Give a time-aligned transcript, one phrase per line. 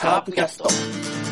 [0.00, 1.29] カープキャスト。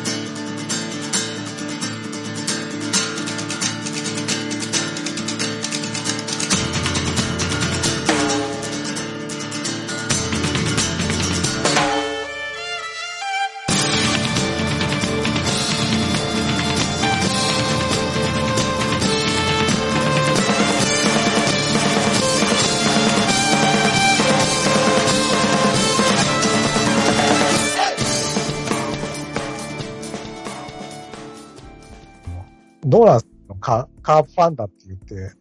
[34.09, 35.35] カープファンだって言って、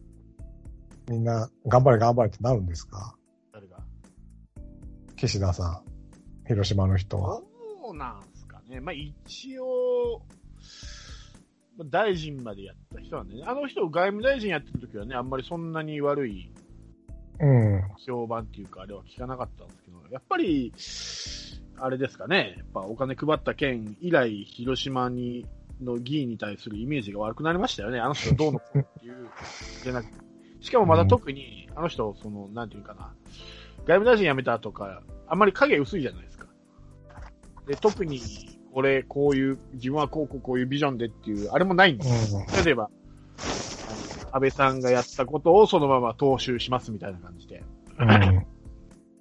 [1.11, 3.17] みんな頑張れ頑張れってなるんですか？
[3.51, 3.79] 誰が？
[5.17, 5.83] 岸田さ
[6.45, 6.47] ん。
[6.47, 7.41] 広島の人は。
[7.83, 8.79] そうなんすかね。
[8.81, 10.21] まあ、一応、
[11.79, 13.45] まあ大臣までやった人なんでね。
[13.47, 16.53] あの人、外務大臣やってる時はね、あんまりそんなに悪い
[17.41, 17.83] うん。
[18.07, 20.75] 評判っていうか、あれは聞かなかったんですけど、やっぱり、
[21.79, 22.57] あれですかね。
[22.59, 25.47] やっぱお金配った件以来、広島に、
[25.81, 28.01] の議員に対するイメージが悪くなりましたよね。
[28.01, 29.29] あの人どうのこうのっていう、
[29.83, 30.07] じゃなく
[30.61, 33.13] しかもまだ特に、あの人、その、なんていうかな、
[33.87, 36.47] 外務大臣辞めたとか、あんまり影薄いじゃないですか。
[37.67, 38.21] で、特に、
[38.73, 42.45] これ、こういう、自分はこうこうこういうビジョンでっていう、あれもないんですよ。
[42.65, 42.91] 例えば、
[44.33, 47.63] 安倍さんがやったことをそのまま踏襲しますみたいな感じで。
[47.99, 48.47] うん。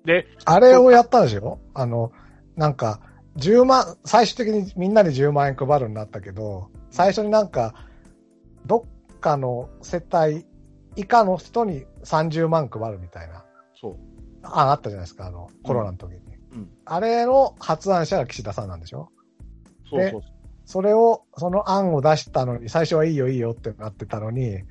[0.05, 2.11] で、あれをやったんでしょあの、
[2.55, 2.99] なんか、
[3.37, 7.73] 10万、最終的にみんなに10万円配るになったけど、最初になんか、
[8.65, 8.85] ど
[9.15, 10.45] っかの世帯
[10.95, 13.45] 以下の人に30万配るみたいな。
[13.79, 13.97] そう。
[14.43, 16.19] あ、あったじゃないですか、あの、コロナの時に。
[16.53, 16.69] うん。
[16.85, 19.09] あれの発案者が岸田さんなんでしょ？
[19.89, 20.21] そうそう。
[20.65, 24.63] それを、その案を出したのに、最初はいいよいいよってなってたのに、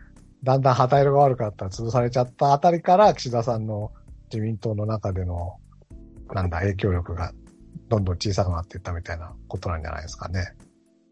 [0.42, 3.92] だんだん旗色が悪かったら潰されちゃったあたりから、岸田さんの
[4.30, 5.56] 自民党の中での、
[6.34, 7.32] なんだ、影響力が
[7.88, 10.54] どんどん小さくなっていったみたいなことなんじゃないですかね。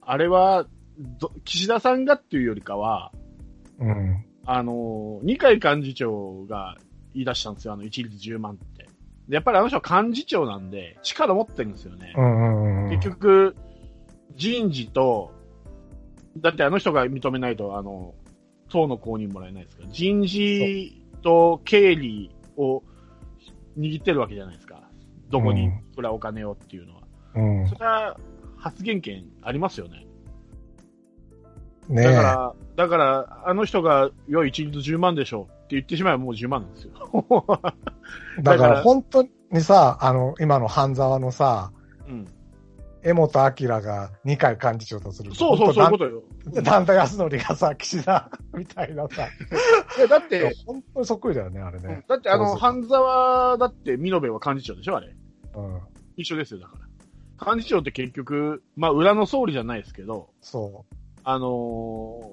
[0.01, 0.67] あれは、
[1.19, 3.13] ど岸田さんがっていうよりかは、
[3.79, 4.25] うん。
[4.47, 6.77] あの、二階幹事長が
[7.15, 8.85] 言い出したんですよ、あの、一律10万って。
[9.29, 12.13] でやっぱりあの人は幹事長なんで、力持ってるんですよね。
[12.17, 12.91] うんうんうん。
[12.91, 13.57] 結局、
[14.37, 15.33] 人事と、
[16.39, 18.15] だってあの人が認めないと、あの、
[18.69, 22.83] 党の公認もらえないですから、人事と経理を
[23.79, 24.83] 握ってるわけじゃないですか。
[25.31, 27.03] どこにいくらお金をっていうのは。
[27.37, 27.69] うん。
[27.69, 28.17] それは
[28.59, 30.07] 発言権ありますよね。
[31.89, 36.93] ねだから、だから、あの人が、よい一律10万でしょうって言ってしまえばもう10万なんですよ。
[38.39, 38.43] え。
[38.43, 41.73] だからら本当にさ、あの、今の半沢のさ、
[42.09, 42.27] うん。
[43.07, 45.37] 江本明が二階幹事長とすると。
[45.37, 46.23] そうそう、そういうことよ。
[46.55, 46.63] と。
[46.63, 49.27] 段田康則がさ、岸田みたいなさ。
[49.99, 52.03] いや、だって、本当にそっくりだよね、あれね。
[52.09, 55.15] だってあの、半沢だって、美濃部は幹事長でしょあれ。
[55.55, 55.81] うん。
[56.17, 56.85] 一緒ですよ、だから。
[57.55, 60.85] 幹事長って結局、まあ、裏の総理じゃないですけど、そ
[61.25, 61.47] あの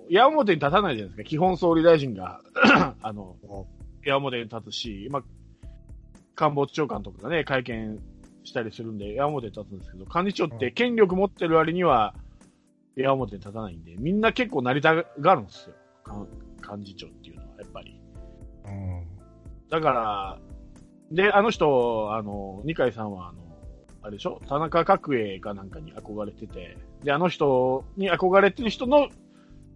[0.10, 1.24] ー矢面に立たないじゃないですか。
[1.24, 2.42] 基本総理大臣が、
[3.02, 4.08] あの、う。
[4.08, 5.24] 矢面に立つし、まあ、
[6.36, 8.00] 官房長官とかがね、会見
[8.44, 12.14] したりするんで、矢面に立つんですけど、幹事長って権力持ってる割には、
[12.96, 15.76] 矢面に立たないんで、みんな結構なりたがるんですよ。
[16.04, 16.26] か
[16.76, 18.02] 幹事長っていうのは、やっぱり。
[18.66, 19.06] うん。
[19.70, 20.40] だから、
[21.12, 23.40] で、あの人、あの、二階さんは、あの、
[24.04, 24.42] あれでしょ？
[24.48, 29.10] 田中角栄かなんかに憧れてて、で、あの人に憧れてる人の、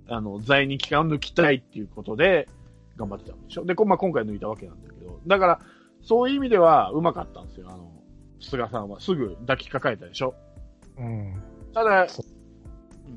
[0.08, 2.48] あの、在任期間を抜きたいっていうことで、
[2.96, 3.66] 頑張ってたんでしょ？
[3.66, 5.60] で、こまあ、今回抜いたわけなんだけど、だから、
[6.02, 7.92] そういう意味では、うまかったんですよ、あの、
[8.40, 9.00] 菅さんは。
[9.00, 10.34] すぐ抱きかかえたでしょ？
[10.98, 11.42] うん。
[11.74, 12.24] ただそ、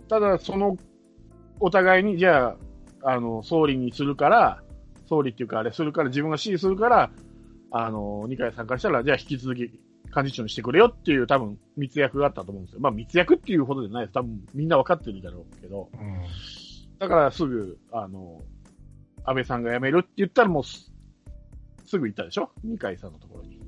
[0.09, 0.77] ただ、その、
[1.61, 2.57] お互いに、じゃ
[3.03, 4.63] あ、あの、総理にするから、
[5.09, 7.11] 総理っていうか、あれするから、自分が支持するから、
[7.71, 9.61] あの、二階さんからしたら、じゃあ引き続き
[10.15, 12.81] 幹事長にしてくれよっていう、多分、密約があったと思うんですよ。
[12.81, 14.15] まあ、密約っていうほどじゃないです。
[14.15, 16.23] 多分、みんな分かってるだろうけど、うん。
[16.99, 18.43] だからすぐ、あの、
[19.25, 20.93] 安倍さんが辞めるって言ったらもうす、
[21.85, 22.51] すぐ行ったでしょ？
[22.65, 23.61] 二階さんのところに。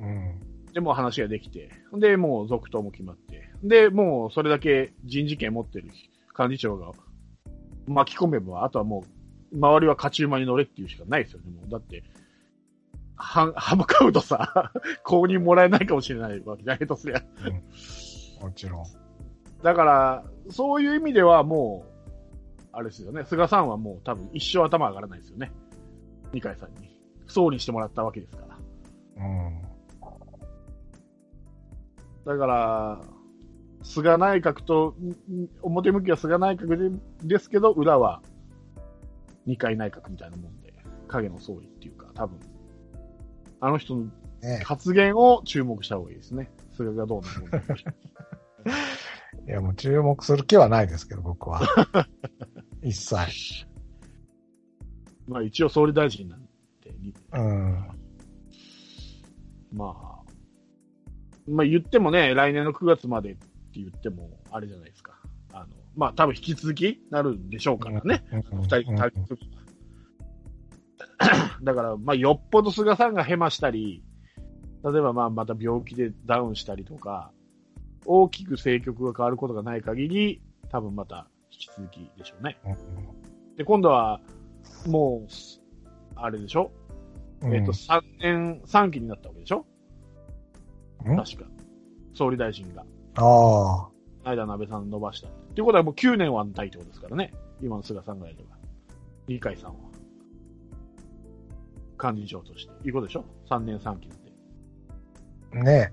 [0.00, 0.40] うん。
[0.72, 5.88] で、もう話ができて、で、もう続投も決まって、で、もうそれだけ人事権持ってる
[6.38, 6.92] 幹事長が
[7.86, 9.04] 巻き込めば、あとはも
[9.52, 11.70] う、周りは勝ち馬に乗れっていうしかないですよね、もう。
[11.70, 12.02] だって、
[13.16, 14.72] は、歯向かうとさ、
[15.04, 17.22] 公認もらえないかもしれないわけじゃないとすりゃ。
[18.40, 18.84] もちろん。
[19.62, 21.94] だから、そういう意味ではもう、
[22.72, 25.52] あれですよね、菅さんはもう多分一生頭上がらないですよね。
[26.32, 26.94] 二階さんに。
[27.26, 28.58] 総理にしてもらったわけですから。
[29.16, 29.62] うん。
[32.26, 33.00] だから、
[33.82, 34.96] 菅内閣と、
[35.30, 38.22] ん表向きは菅内閣でですけど、裏は
[39.46, 40.74] 二階内閣みたいなもんで、
[41.06, 42.38] 影の総理っていうか、多分、
[43.64, 44.10] あの人の
[44.42, 44.62] ね。
[44.62, 46.50] 発言を注目した方がいいですね。
[46.76, 47.90] それがどうなるのか。
[49.48, 51.62] いや、もう注目する気はないですけど、僕は。
[52.82, 53.66] 一切。
[55.26, 56.48] まあ一応総理大臣なんで、
[57.32, 57.88] うん。
[59.72, 60.22] まあ、
[61.48, 65.18] まあ言ってもね、来年の9月までって言っても、あれじゃないですか。
[65.54, 68.24] あの、まあ多分引き続きなるんでしょうからね。
[68.52, 68.62] うん。
[68.62, 68.92] 二人、
[71.62, 74.02] だから、まあよっぽど菅さんがヘマしたり、
[74.84, 77.30] 例えばまあまた病気でダウンしたりとか、
[78.06, 82.58] 大きく政局が変わることがない限り、多分また引き続きでしょうね。
[83.56, 84.20] で、今度は、
[84.86, 85.28] もう、
[86.16, 86.70] あれでしょ、
[87.40, 89.64] うんえっ、と、3年、3期になったわけでしょ？
[91.06, 91.16] うん？
[91.16, 91.44] 確か。
[92.14, 92.84] 総理大臣が。
[93.16, 93.88] あ
[94.24, 94.30] あ。
[94.30, 95.28] 間の安倍さん伸ばした。
[95.28, 97.32] っていうことはもう9年は安泰ってことですからね。
[97.62, 98.56] 今の菅さんがやれば。
[99.28, 99.76] 二階さんは。
[102.12, 102.72] 幹事長として。
[102.86, 104.30] いうことでしょ ?3 年3期って。
[105.60, 105.92] ね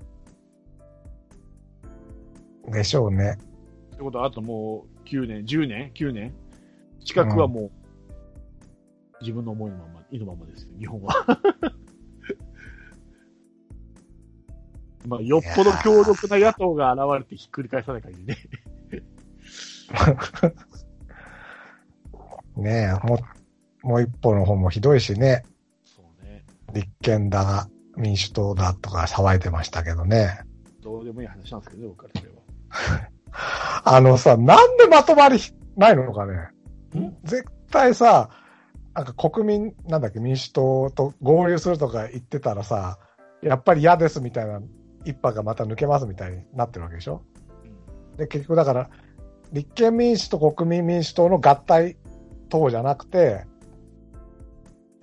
[2.67, 3.37] えでしょうね。
[3.93, 6.33] ってことは、あともう9年、10年 ?9 年
[7.05, 7.71] 近くはもう、
[9.21, 11.13] 自分の思いのまま、意のままですよ、日本は。
[15.07, 18.37] まあ、よっぽど強力な野党が現れてひっくり返さない限りね。
[22.57, 23.17] ねえ、も
[23.83, 25.43] う、もう一歩の方もひどいしね。
[26.73, 30.39] 立憲だ、民主党だとか騒いでましたけどね。
[30.81, 32.41] どうでもいい話なんですけどね、僕からすれば。
[33.97, 35.39] あのさ、なんでまとまり
[35.77, 36.33] ないのかね。
[36.99, 37.15] ん？
[37.23, 38.29] 絶対さ、
[38.93, 42.97] なんか国民、なんだっけ、民主党と合流するとか言ってたらさ、
[43.41, 44.61] やっぱり嫌ですみたいな
[45.05, 47.23] 一派がまた抜けますみたいになってるわけでしょ
[48.17, 48.89] で、結局だから、
[49.51, 51.97] 立憲民主と国民民主党の合体
[52.49, 53.45] 党じゃなくて、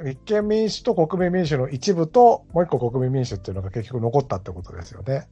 [0.02, 5.28] 立憲民主と国民民主の一部と、もう一個国民民主っていうのが結局残ったってことですよね。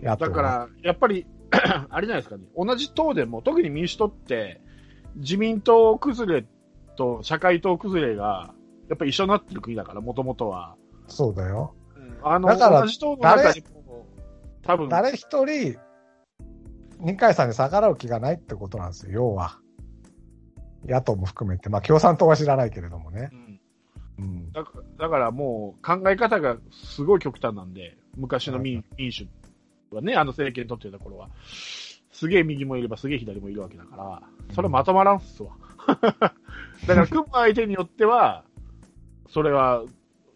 [0.00, 1.26] 野党はだから、やっぱり、
[1.88, 2.44] あれじゃないですかね。
[2.56, 4.60] 同じ党でも、特に民主党って、
[5.16, 6.46] 自民党崩れ
[6.96, 8.52] と社会党崩れが、
[8.88, 10.76] やっぱり一緒になってる国だから、もともとは。
[11.06, 11.74] そうだよ。
[12.22, 14.06] あの、だから同じ党の中にも、
[14.62, 15.78] 多分、誰一人、
[16.98, 19.60] 二階さんに逆らう気がないってことなんですよ、要は。
[20.86, 21.68] 野党も含めて。
[21.68, 23.36] まあ、共産党は知らないけれどもねう。
[23.36, 23.47] ん
[24.18, 24.52] うん。
[24.52, 29.26] だからだからもう考え方がすごい極端なんで、昔の民民主
[29.90, 31.30] はね、あの政権取ってた頃は、
[32.12, 34.22] すげえ右もいればすげえ左もいるわけだから、
[34.54, 35.52] それまとまらんっすわ。
[35.86, 36.34] だか
[36.86, 38.44] ら組む相手によっては、
[39.28, 39.84] それは、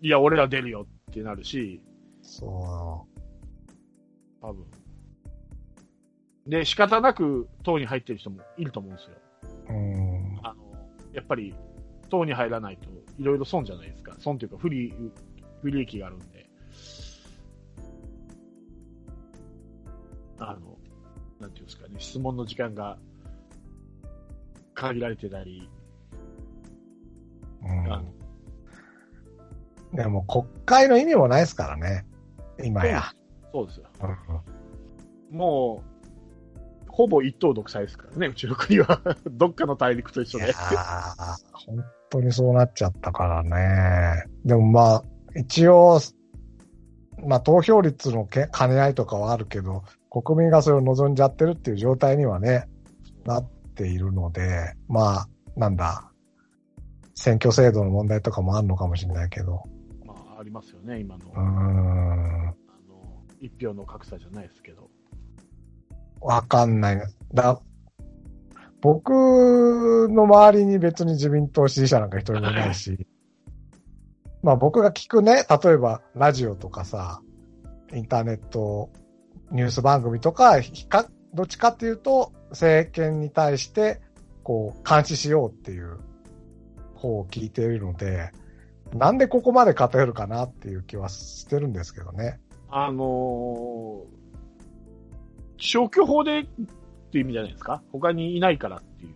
[0.00, 1.80] いや、俺ら出るよってなるし、
[2.22, 3.06] そ
[4.40, 4.64] 多分。
[6.46, 9.16] で、仕方なく党に入ってる人もいると思うんですよ。
[9.68, 9.72] う。
[9.72, 10.40] うん。
[10.42, 10.62] あの、
[11.12, 11.54] やっぱり、
[12.08, 12.88] 党に入らないと、
[13.18, 14.14] いろいろ損じゃないですか。
[14.18, 14.92] 損というか、不利、
[15.60, 16.48] 不利益があるんで。
[20.38, 20.78] あの、
[21.40, 22.98] なんていうんですかね、質問の時間が
[24.74, 25.68] 限られてたり、
[27.64, 28.02] あの
[29.92, 29.96] うん。
[29.96, 32.06] でも、国会の意味もないですからね。
[32.62, 33.12] 今や。
[33.52, 33.86] そうですよ。
[34.02, 34.06] う
[34.48, 34.52] ん
[35.32, 35.91] もう、
[36.92, 39.00] ほぼ一党独裁ですからね、うちの国は。
[39.32, 40.54] どっかの大陸と一緒でいや。
[40.54, 41.36] ー
[41.66, 44.24] 本当にそうなっちゃったからね。
[44.44, 45.04] でもまあ、
[45.34, 45.98] 一応、
[47.26, 52.68] まあ投票率のけ兼ね合いとかはあるけど、国民がそれを望んじゃってるっていう状態にはね、
[53.24, 56.12] なっているので、まあ、なんだ、
[57.14, 59.62] 選挙制度の問題とかもあるのかもしれないけど、
[60.04, 62.54] まあ、ありますよね、今の、うーあん、の、
[63.40, 64.90] 一票の格差じゃないですけど。
[66.22, 67.02] わかんない。
[67.34, 67.60] だ
[68.80, 73.06] 僕の周りに別に自民党支持者なんか一人もいないし、
[74.42, 77.20] まあ僕が聞くね、例えばラジオとかさ、
[77.94, 78.90] インターネット、
[79.52, 84.00] ニュース番組とか、かどっちかっていうと、政権に対して、
[84.42, 86.00] こう、監視しようっていう
[86.94, 88.32] 方を聞いているので、
[88.92, 92.40] なんでここまで偏るかなっていう気はしてるんですけどね。
[92.68, 94.21] あのー
[95.62, 96.44] 消去法でっ
[97.12, 97.82] ていう意味じゃないですか？
[97.92, 99.12] 他にいないからっていう。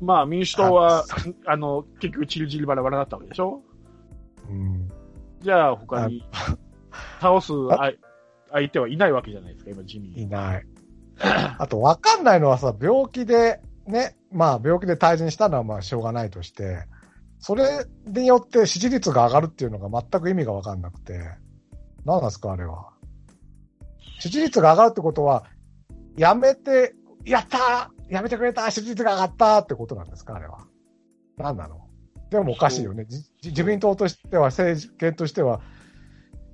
[0.00, 1.04] まあ民主党は、
[1.46, 3.62] あ の、結局チリチリバラバラだったわけでしょ？
[4.48, 4.90] うん。
[5.40, 6.24] じゃあ他に
[7.20, 7.92] 倒すあ
[8.50, 10.16] 相手はいないわけじゃないですか、今自民。
[10.16, 10.66] いない。
[11.58, 16.84] あと、わかんないのはさ、病気で、ね、まあ、病気で退陣したのはまあ、しょうがないとして、
[17.38, 21.18] それによって支持率が上がるっていうのが全く意味がわかんなくて、
[22.04, 22.90] 何なんですか、あれは。
[24.18, 25.44] 支持率が上がるってことは、
[26.16, 26.94] やめて、
[27.24, 30.66] やったーやめてくれた支持率が上がったってことなんですか、あれは。
[31.36, 31.86] 何なの？
[32.30, 33.04] でもおかしいよね。
[33.06, 35.60] じ自民党としては、政権としては、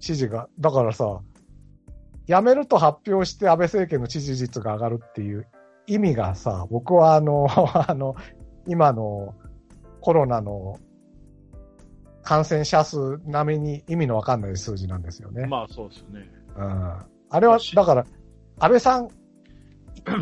[0.01, 1.21] 支持が、だからさ、
[2.27, 5.47] 辞めると発表して安倍政権の支持率が上がるっていう
[5.87, 7.47] 意味がさ、僕はあの、
[7.89, 8.15] あの、
[8.67, 9.35] 今の
[10.01, 10.79] コロナの
[12.23, 15.47] 感染者数並みに意味のわかんない数字なんですよね。
[15.47, 16.31] まあそうですよね。
[16.57, 17.12] うん。
[17.33, 18.07] あれは、だから、
[18.59, 19.09] 安倍さん、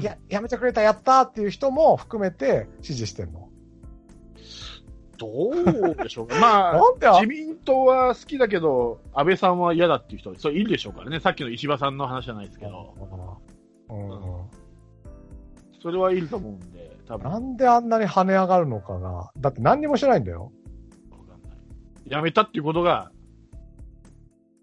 [0.00, 3.49] や、 やめてくれた、やったーっていう人も含めて支持してんの。
[5.19, 6.38] どうでしょうか。
[6.38, 6.81] まあ、
[7.21, 11.19] 自民党は好きだけど、安倍さんは嫌だっていう人、それいるでしょうからね。
[11.19, 12.95] さっきの石破さんの話じゃないですけど、
[13.90, 14.61] うん
[15.83, 17.31] それはいると思うんで、多分。
[17.31, 19.33] なんであんなに跳ね上がるのかが。
[19.38, 20.52] だって何にもしてないんだよ。
[21.11, 21.59] わかんない。
[22.05, 23.11] やめたっていうことが、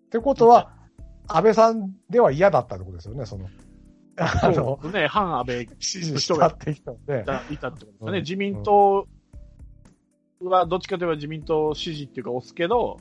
[0.06, 0.77] ってことは、
[1.28, 3.48] 安倍さんでは嫌だったってことですよね、その。
[4.18, 7.24] あの、ね、反安倍支持したって人で。
[7.24, 8.18] がいたってことですよね。
[8.20, 9.08] うん自民党
[10.42, 13.00] はどっちかといえば自民党支持っていうか押すけど、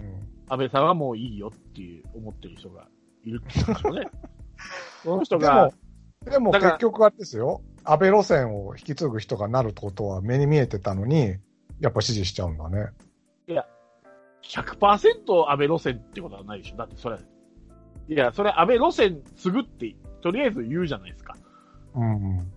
[0.00, 2.86] うん安倍さんはもういいよっていう思ってる人が
[3.24, 4.10] いるってことでしょうね。
[5.02, 7.62] その人でがも、、でもだから結局あれですよ。
[7.84, 11.36] 安倍路線を引き継ぐ人がなるってことは目に見えてたのに、
[11.80, 12.90] やっぱ支持しちゃうんだね。
[14.42, 16.76] 100%安倍路線ってことはないでしょ。
[16.76, 17.18] だってそれ、
[18.08, 21.36] いや、それ安倍路線継ぐって、とりあえず言うじゃないですか。
[21.94, 22.52] うんうん。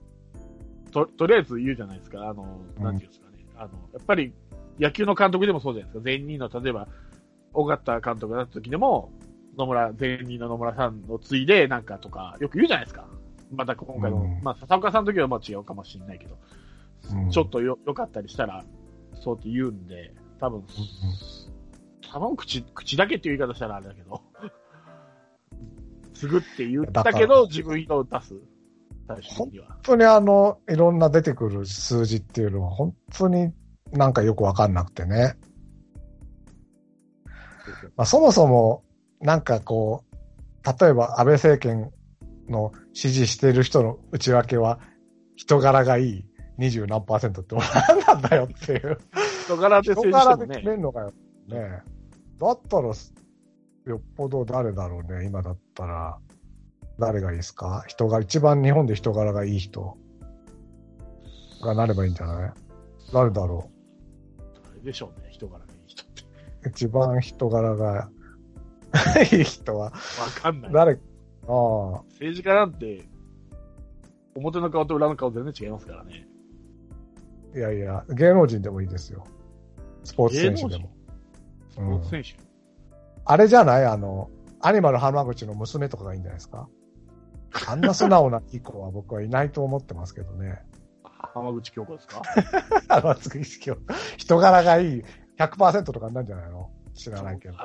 [0.92, 2.28] と、とりあえず言うじゃないですか。
[2.28, 3.46] あの、うんなんていうんですかね。
[3.56, 4.34] あの、やっぱり、
[4.80, 6.04] 野球の監督でもそうじゃないですか。
[6.04, 6.88] 前任の、例えば、
[7.54, 9.12] 尾形監督だった時でも、
[9.58, 13.08] 野村、前任の野村さんの継いで、なんかとか、よく言うじゃないですか。
[13.52, 16.38] また今回の、うんまあ、笹岡さんの時はまあ違うかもしれないけど、
[17.14, 18.64] うんちょっとよ、良かったりしたら、
[19.14, 20.64] そうって言うんで、多分、
[22.12, 24.22] 多分口、口だけっていう言い方したらあれだけど、
[26.16, 28.34] 継ぐって言ったけど、自分の出す。
[29.38, 29.52] 本
[29.84, 33.54] 当にあの、いろんな出てくる数字っていうのは、本当に
[33.92, 35.36] なんかよくわかんなくてね。
[37.96, 38.84] まあ、そもそも、
[39.22, 40.16] なんかこう、
[40.82, 41.92] 例えば安倍政権
[42.50, 44.80] の支持している人の内訳は、
[45.36, 46.26] 人柄がいい
[46.58, 48.98] 二十何パーセントって何なんだよっていう。
[49.44, 51.14] 人柄で人政治しても柄で決めね、んのかよ。
[51.48, 51.84] ね
[52.40, 52.94] だったら、
[53.86, 56.18] よっぽど誰だろうね、今だったら。
[56.98, 57.84] 誰がいいですか？
[57.88, 59.98] 人が、一番日本で人柄がいい人
[61.62, 62.54] がなればいいんじゃない？
[63.14, 63.70] 誰だろ
[64.72, 66.22] あれでしょうね、人柄がいい人って。
[66.68, 68.10] う 一番人柄が
[69.32, 69.92] いい人は、わ
[70.42, 70.72] かんない。
[70.72, 70.96] 誰、あ
[71.48, 73.04] あ、政治家なんて、
[74.36, 76.28] 表の顔と裏の顔全然違いますからね。
[77.54, 79.26] いやいや、芸能人でもいいですよ。
[80.04, 80.90] スポーツ選手でも。
[81.70, 82.55] スポーツ選手？
[83.26, 83.86] あれじゃない？
[83.86, 84.30] あの、
[84.62, 86.68] アニマル浜口の娘とかがいいんじゃないですか？
[87.68, 90.62] あんな素直ないい子は僕はいないと思ってますけどね。
[91.34, 92.22] 浜口京子ですか？
[92.90, 93.78] あの、つく人
[94.18, 95.04] 人柄がいい
[95.40, 96.70] 100%とかになるんじゃないの？
[96.94, 97.56] 知らないけど。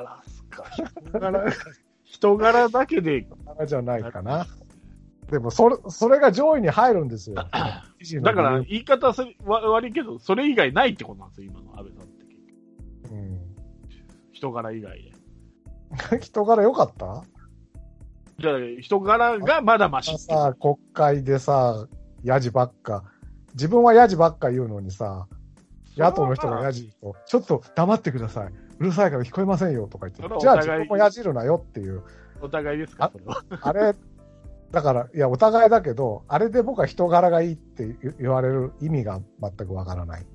[1.11, 1.51] 人柄、
[2.03, 3.27] 人柄だけで、
[3.59, 4.45] あじゃないかな。
[5.29, 7.35] でも、それ、それが上位に入るんですよ。
[8.23, 12.25] だから言い方それわ悪いけど、それ以外ないってことなんですよ、今の安倍さんって。
[13.13, 13.39] うん、
[14.33, 15.11] 人柄以外で。
[16.21, 17.23] 人柄良かった？
[18.39, 21.87] じゃあ、人柄がまだマシっていうさ、国会でさ、
[22.23, 23.03] ヤジばっか、
[23.53, 25.27] 自分はヤジばっか言うのにさ、
[25.97, 28.53] 野党の人がヤジ言うと、ちょっと黙ってください。
[28.79, 32.01] うるさいから聞こえませんよとか言って、じゃあ自分もヤジるなよっていう。
[32.41, 33.05] お互いですか？
[33.05, 33.43] あそれは。
[33.61, 33.93] あれ、
[34.71, 40.25] だから、いや、お互いだけど、あれで僕は人柄がいいって言言われる意味が全くわからない。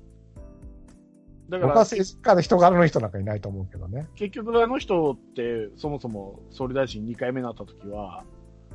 [1.49, 4.07] だから、僕は政治家で人柄の人なんかいないと思うけどね。
[4.15, 8.23] 結局あの人って、そもそも総理大臣2回目になった時は、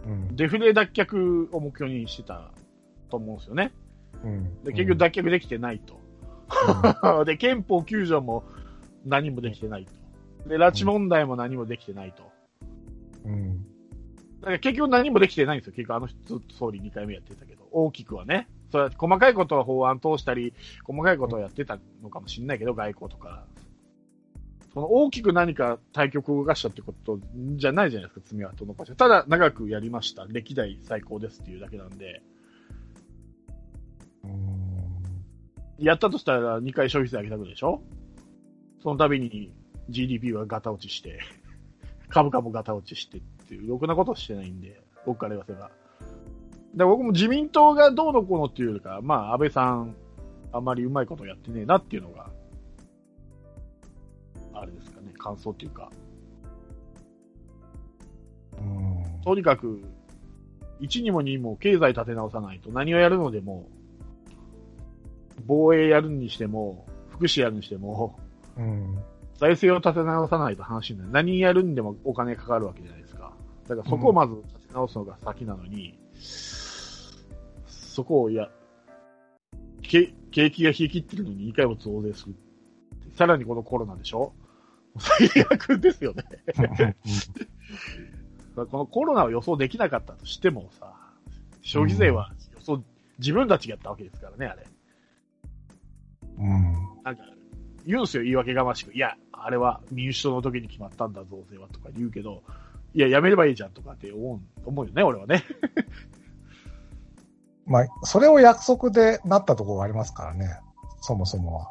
[0.07, 0.37] うん。
[0.37, 2.50] デフレ脱却を目標にしてた
[3.11, 3.73] と思うんですよね。
[4.25, 4.64] うん。
[4.64, 6.00] で、結局脱却できてないと。
[7.25, 8.45] で、憲法9条も
[9.05, 10.49] 何もできてないと。
[10.49, 12.23] で、拉致問題も何もできてないと。
[13.25, 13.33] うん。
[13.33, 13.67] うん。
[14.41, 15.73] だから結局何もできてないんですよ。
[15.75, 18.49] 結局あの人ずっと総理2回目やってたけど、大きくはね。
[18.73, 20.52] それは細かいことは法案通したり、
[20.83, 23.45] 細かいことをやってたのかもしれないけど、外交とか。
[24.75, 27.21] その大きく何か対局を動かしたってこと
[27.57, 28.97] じゃないじゃないですか、爪痕残して。
[28.97, 30.25] ただ、長くやりました。
[30.25, 32.23] 歴代最高ですっていうだけなんで、
[34.25, 34.52] うん
[35.79, 37.83] やったとしたら2回消費税上げたくでしょ？
[38.83, 39.52] その度に
[39.91, 41.19] GDP はガタ落ちして、
[42.09, 45.71] 株価もガタ落ちしてっていう、ろくなことしてないんで、僕から言わせば。
[46.75, 49.95] で僕も自民党がどうのこうのっていうよりか、まあ、安倍さん、
[50.52, 52.31] あんまりうまいことやってねえなっていうのが、
[54.55, 55.91] あれですかね、感想っていうか、
[58.59, 59.83] うんとにかく、
[60.81, 63.69] 1にも2にも経済立て直さないと何をやるのでも、
[65.47, 68.19] 防衛やるにしても、福祉やるにしても、
[68.57, 68.99] うん。
[69.37, 71.11] 財政を立て直さないと話になる。
[71.11, 73.33] 何やるんでもお金かかるわけじゃないですか。
[73.69, 75.99] だからそこをまず立て直すのが先なのに、
[77.93, 78.49] そこをや、
[79.83, 82.35] け景気が冷え切ってるのに2回も増税する。
[83.15, 84.33] さらにこのコロナでしょ？
[84.99, 86.25] 最悪ですよね。
[88.55, 90.95] このコロナを予想できなかったとしてもさ、
[91.61, 92.83] 消費税は予想、
[93.19, 94.67] 自分たちがやったわけですからね、あれ。
[96.39, 96.63] うん。
[97.05, 97.23] なんか、
[97.87, 98.93] 言うんすよ、言い訳がましく。
[98.95, 102.43] いや、あれは民主党の時に決まったんだ、増税はとか言うけど、
[102.95, 105.43] いや、やめればいいじゃんとかって思う、思うよね、俺はね。
[107.66, 110.49] まあ、それを約束でなったところがありますからね。
[111.00, 111.71] そもそもは。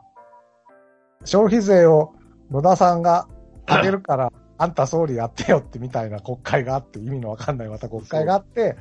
[1.26, 2.14] 消費税を
[2.50, 3.28] 野田さんが
[3.68, 8.78] 上げるから、 あんた総理やってよってみたいな国会があって、意味のわかんないまた国会があって、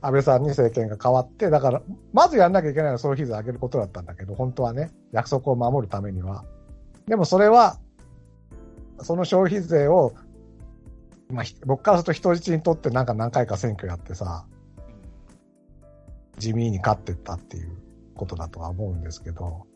[0.00, 1.82] 安倍さんに政権が変わって、だから、
[2.12, 6.44] まずやんなきゃいけないのは消費税上げることだったんだけど、本当はね、約束を守るためには。
[7.06, 7.78] でもそれは、
[9.00, 10.12] その消費税を、
[11.30, 14.44] まあ、ひ僕からすると人質にとってなんか何回か選挙やってさ、
[16.42, 17.70] 地味に勝ってったっていう
[18.16, 19.66] ことだとは思うんですけど、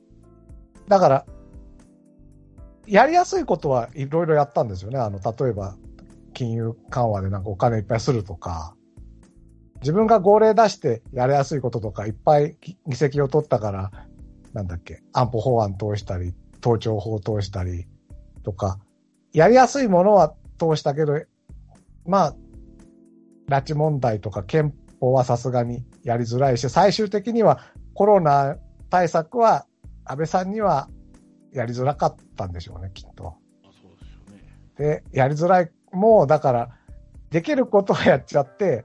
[0.89, 1.27] だから、
[2.89, 4.99] やりやすいことはいろいろやったんですよね。
[4.99, 5.77] あの、例えば、
[6.35, 8.75] 金融緩和でなんかお金いっぱいするとか、
[9.81, 12.57] 自分が号令出してやりやすいこととか、いっぱい
[12.87, 13.93] 議席を取ったから、
[14.53, 17.87] なんだっけ、安保法案通したり、盗聴法通したり
[18.43, 18.81] とか、
[19.33, 21.21] やりやすいものは通したけど、
[22.07, 22.35] まあ、
[23.49, 27.61] 拉致問題とか憲法はさすがにやりづらいし、最終的には
[27.95, 28.57] コロナ
[28.91, 29.67] 対策は
[30.05, 30.89] 安倍さんには
[31.53, 33.35] やりづらかったんでしょうね、きっと。
[33.63, 35.03] そうですよね。
[35.11, 36.71] で、やりづらい、もうだから、
[37.31, 38.85] できることはやっちゃって、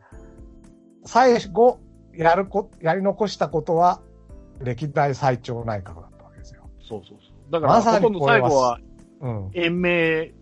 [1.06, 1.80] 最後、
[2.14, 4.02] やるこ、やり残したことは、
[4.60, 6.70] 歴代最長内閣だったわけですよ。
[6.80, 7.52] そうそうそう。
[7.52, 8.80] だから、まさにほとんど最後は
[9.22, 9.52] うん。
[9.54, 10.34] 延命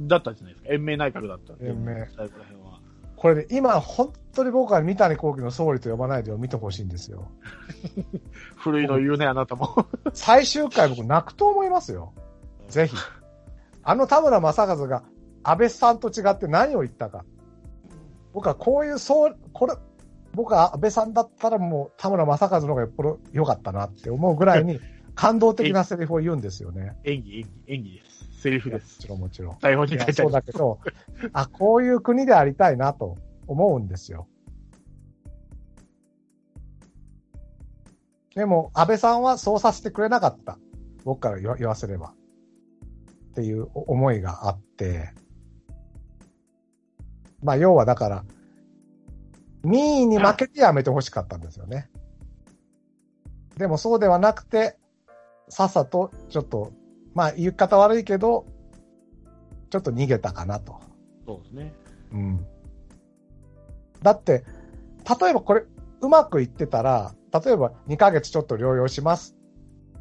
[0.00, 0.72] だったじゃないですか。
[0.72, 1.52] 延命内閣だった。
[1.64, 2.44] 延命最後ら。
[3.20, 7.28] これで、今、本当に僕は三谷幸喜の総理と呼ばないでを見てほしいんですよ。
[8.56, 9.86] 古いの言うね、あなたも。
[10.14, 12.14] 最終回僕泣くと思いますよ。
[12.68, 12.96] ぜひ。
[13.82, 15.02] あの田村正和が
[15.42, 17.26] 安倍さんと違って何を言ったか。
[18.32, 19.74] 僕はこういう、そう、これ、
[20.32, 24.80] 僕は安倍さんだったらもう田村正和の方がよっぽど良かったなって思うぐらいに
[25.14, 26.96] 感動的なセリフを言うんですよね。
[27.04, 28.19] 演技、演技、演技です。
[28.40, 29.08] セリフもですち。
[29.08, 29.58] ろんもちろん。
[29.58, 30.30] 台本に書いてある。
[30.30, 30.80] だけど、
[31.34, 34.26] あ、こういう国でありたいなと思うんですよ。
[38.34, 40.58] でも、安倍さんはそうさせてくれなかった。
[41.04, 42.14] 僕から言わ言わせれば。
[43.30, 45.12] っていう思いがあって。
[47.42, 48.24] まあ、要はだから、
[49.62, 51.90] 民意に負けてやめてほしかったんですよね。
[53.58, 54.78] でもそうではなくて、
[55.48, 56.72] さっさと、ちょっと、
[57.14, 58.46] まあ、言い方悪いけど、
[59.70, 60.80] ちょっと逃げたかなと。
[61.26, 61.72] そうですね。
[62.12, 62.46] うん。
[64.02, 64.44] だって、
[65.20, 65.64] 例えばこれ、
[66.00, 69.36] うまくいってたら、例えば2ヶ月ちょっと療養します。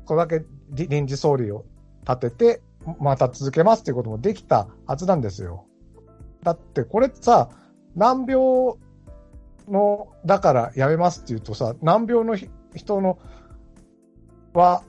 [0.06, 1.65] これだけり臨時総理を
[2.08, 2.62] 立てて、
[3.00, 5.65] また続けますっていうこともできたはずなんですよ。
[6.43, 7.50] だってこれさ、
[7.95, 8.76] 難病
[9.67, 13.19] の、だからやめますって言うとさ、難病のひ人の、
[14.54, 14.84] は、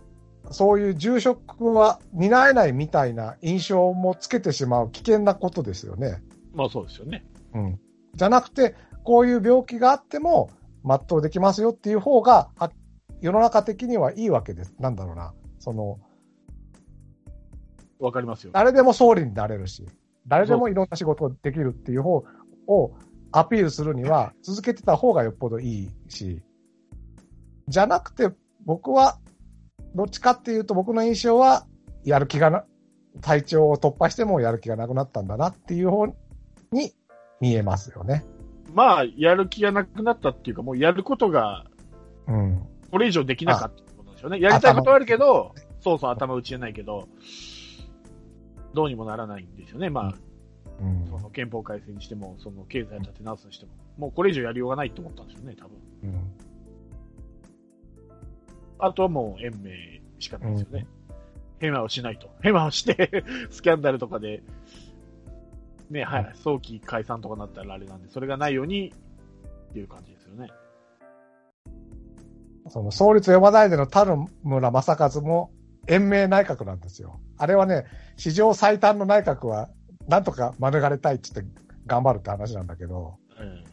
[0.51, 6.23] そういう重職は担えないみたいな印象もつけてしまう危険なことですよね。
[6.53, 7.25] まあそうですよね。
[7.55, 7.81] うん。
[8.15, 10.51] じゃなくて、こういう病気があっても、
[10.85, 12.71] 全うできますよっていう方が、は
[13.21, 14.75] 世の中的にはいいわけです。
[14.79, 15.35] なんだろうな。
[15.59, 15.99] その、
[17.99, 18.51] わかりますよ。
[18.53, 19.87] 誰でも総理になれるし、
[20.27, 22.25] 誰でもいろんな仕事ができるっていう方
[22.67, 22.93] を
[23.33, 26.43] アピールするには、 続けてた方がよっぽどいいし、
[27.69, 28.31] じゃなくて、
[28.65, 29.19] 僕は、
[29.95, 31.67] どっちかっていうと僕の印象は、
[32.05, 32.65] やる気がな、
[33.21, 36.07] 体調を突破してもやる気がなくなったんだなっていう方
[36.73, 36.95] に
[37.41, 38.25] 見えますよね。
[38.73, 41.65] まあ、やる気がなくなったっていうか、もうやることが、
[42.29, 42.63] うん。
[42.91, 44.41] これ以上できなかったってことですよね。
[44.41, 47.09] やりたいことはあるけど、そうそう、頭打ちじゃないけど、
[48.75, 49.91] どうにもならないんですよね。
[49.91, 50.15] まあ、
[50.81, 55.77] うんその憲法改正にしても、その経済立て直すにしても、もうこれ以上やりようがないと思ったんですよね、多分。
[56.05, 56.50] うん
[58.81, 60.87] あとはもう延命しかないですよね。
[61.61, 62.31] ヘマをしないと。
[62.43, 64.43] ヘマをして、 スキャンダルとかで、
[65.91, 68.93] ね、はい、早期解散とかなったらあれなんで、それがないように
[69.71, 70.49] っていう感じですよね。
[72.69, 74.05] その創立呼ばないでの田
[74.43, 75.51] 村正和も
[75.87, 77.21] 延命内閣なんですよ。
[77.37, 77.85] あれはね、
[78.17, 79.69] 史上最短の内閣は、
[80.09, 81.53] なんとか免れたいって言って
[81.87, 83.70] 頑張るって話なんだけど、うん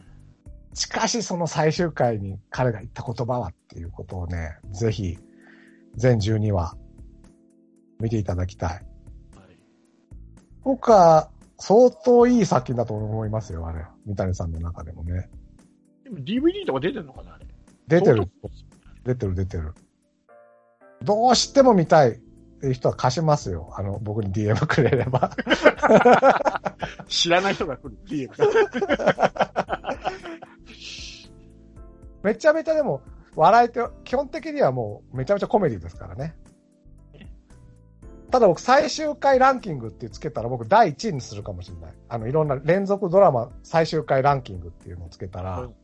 [0.74, 5.18] しかしその最終回に彼が言った言葉はっていうことをね、ぜひ、
[5.96, 6.76] 全12話
[8.00, 8.70] 見ていただきたい。
[8.70, 8.82] はい
[10.64, 13.84] 僕は相当いい作品だと思いますよ、あれ。
[14.06, 15.28] 三谷さんの中でもね。
[16.04, 17.46] でも DVD とか出てんのかなあれ。
[17.88, 18.50] 出てる相。
[19.04, 19.74] 出てる出てる。
[21.02, 22.12] どうしても見たいっ
[22.60, 23.72] ていう人は貸しますよ。
[23.76, 25.30] あの、僕に DM くれれば。
[27.06, 29.88] 当 知らない人が来る DM が。
[32.22, 33.02] めちゃめちゃでも、
[33.36, 36.34] 笑えて、基本的にはもうめちゃめちゃコメディですからね。
[38.30, 41.94] ただ僕最終回ランキングってつけたら僕第1位にするかもしれない。
[42.08, 45.74] あの、いろんな連続ドラマ最終回ランキングっていうのをつけたらうん、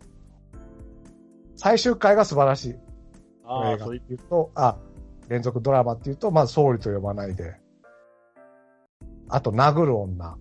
[1.56, 2.74] 最終回が素晴らしい。
[3.44, 4.18] ああ、そういう。
[4.18, 4.76] と、あ、
[5.28, 7.56] 連続ドラマっていうと、まず総理と呼ばないで。
[9.28, 10.36] あと、殴る女。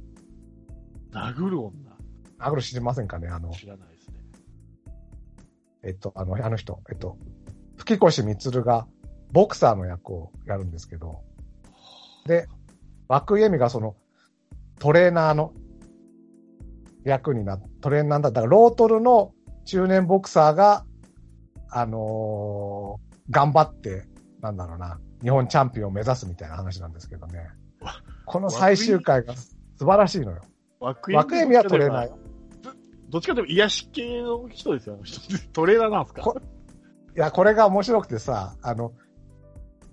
[1.11, 1.73] 殴る女。
[2.39, 3.92] 殴る知りませんかねあの、知らない。
[5.83, 7.17] えっと、あの、あの人、えっと、
[7.77, 8.87] 吹越光が
[9.31, 11.21] ボクサーの役をやるんですけど、
[12.25, 12.47] で、
[13.09, 13.95] 涌井絵美がその
[14.79, 15.53] トレーナーの
[17.03, 19.33] 役になっトレーナーだ、だからロートルの
[19.65, 20.85] 中年ボクサーが、
[21.69, 24.05] あのー頑張って、
[24.41, 27.95] なんだろうな、日本チャンピオンを目指すみたいな話なんですけどねわ。
[28.25, 30.41] この最終回が素晴らしいのよ。
[30.81, 32.17] 涌涌井絵美はトレーナーよ。
[33.13, 34.97] どっちかというと癒し系の人ですよ。
[35.53, 36.23] トレーナーなんですか？
[36.23, 36.41] こ
[37.15, 38.91] いや、これが面白くてさ、あの、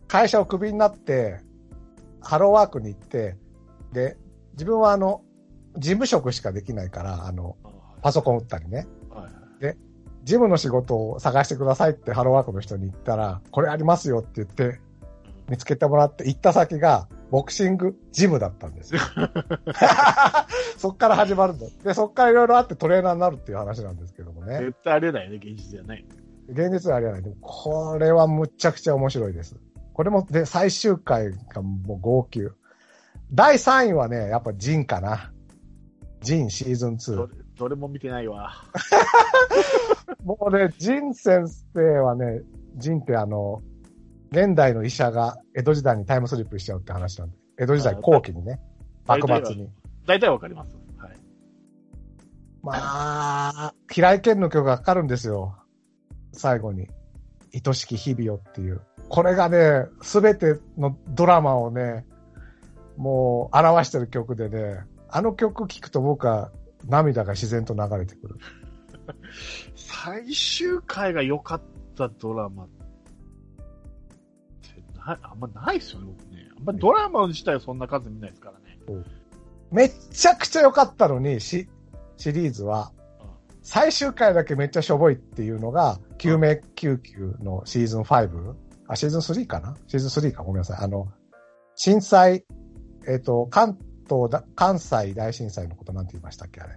[0.08, 1.40] 会社をクビになって、
[2.22, 3.36] ハローワークに行って、
[3.92, 4.16] で、
[4.52, 5.22] 自分はあの、
[5.76, 7.58] 事務職しかできないから、あの、
[8.00, 9.28] パソコン打ったりね、は
[9.60, 9.76] いはい。
[10.24, 14.80] 事務の仕事を探してくださいってハローワークの人に言ったら、これありますよって言って、
[15.50, 19.00] 見つけてもらって、行った先が、ボクシングジムだったんですよ。
[20.76, 21.66] そっから始まるんだ。
[21.84, 24.58] で、そっからいろいろあってトレーナーになるっていう話なんですけどもね。
[24.58, 26.04] 絶対ありえないよね、現実ではね。
[26.48, 27.22] 現実はありえない。
[27.22, 29.56] でも、これはむちゃくちゃ面白いです。
[29.92, 32.52] これも、で、最終回がもう号泣。
[33.32, 35.32] 第3位はね、やっぱジンかな。
[36.22, 37.16] ジンシーズン2。
[37.16, 38.52] どれどれも見てないわ。
[40.24, 42.42] もうね、ジン先生はね、
[42.76, 43.62] ジンってあの、
[44.30, 47.36] 現代の医者が江戸時代にタイムスリップしちゃうって話なんで。
[47.58, 48.60] 江戸時代後期にね、
[49.06, 49.68] あ幕末に。
[50.06, 50.76] 大体わかります。
[50.98, 51.16] はい。
[52.62, 55.56] まあ、平井堅の曲がかかるんですよ。
[56.32, 56.88] 最後に。
[57.52, 58.80] 愛しき日々よっていう。
[59.08, 62.06] これがね、すべてのドラマをね、
[62.96, 66.52] もう表してる曲でね、あの曲聴くと僕は
[66.86, 68.36] 涙が自然と流れてくる。
[69.74, 71.62] 最終回が良かっ
[71.96, 72.79] たドラマって
[75.06, 76.48] な、あんまないっすよね、僕ね。
[76.58, 79.04] あんまドラマ自体はそんな数見ないですからね。
[79.70, 81.68] めっちゃくちゃ良かったのに、シ
[82.16, 82.92] シリーズは、
[83.62, 88.54] 最終回だけめっちゃしょぼいっていうのが、救命救急のシーズン 5?
[88.88, 89.76] あ、シーズン3かな？
[89.86, 90.78] シーズン3か、ごめんなさい。
[90.80, 91.08] あの、
[91.76, 92.44] 震災、
[93.06, 96.74] えっ、と、関東だ、関西大震災のことなんて言いましたっけあれ。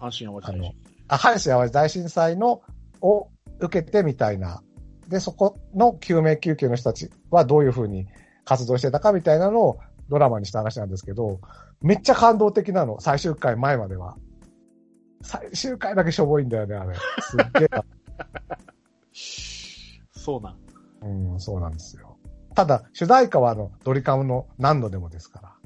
[0.00, 0.74] 阪神淡路大震
[1.08, 2.62] あ、阪神淡路大震災の、
[3.02, 3.28] を
[3.60, 4.62] 受けてみたいな。
[5.08, 8.06] で、そこの救命救急の人たちはどういうふうに
[8.44, 11.40] 活動してたかみたいなのをドラマにした話なんですけど、
[11.80, 14.16] めっちゃ感動的なの、最終回前までは。
[15.22, 16.94] 最終回だけしょぼいんだよね、あれ。
[16.94, 17.68] すっげえ。
[20.12, 20.56] そうなん。
[21.32, 22.16] うん、そうなんですよ。
[22.54, 25.48] ただ、主題歌はあの、ドリカムの何度でもですから。
[25.48, 25.56] ああ、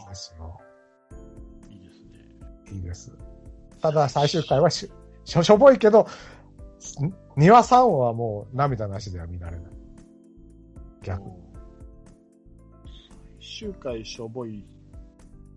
[0.00, 0.60] いいですよ。
[1.68, 2.76] いいですね。
[2.76, 3.12] いいです。
[3.80, 4.90] ただ、最終回はし
[5.24, 6.06] しょしょぼいけど、
[7.36, 9.72] 2話3話はもう涙なしでは見られない。
[11.02, 11.22] 逆。
[13.40, 14.64] 最終回しょぼい、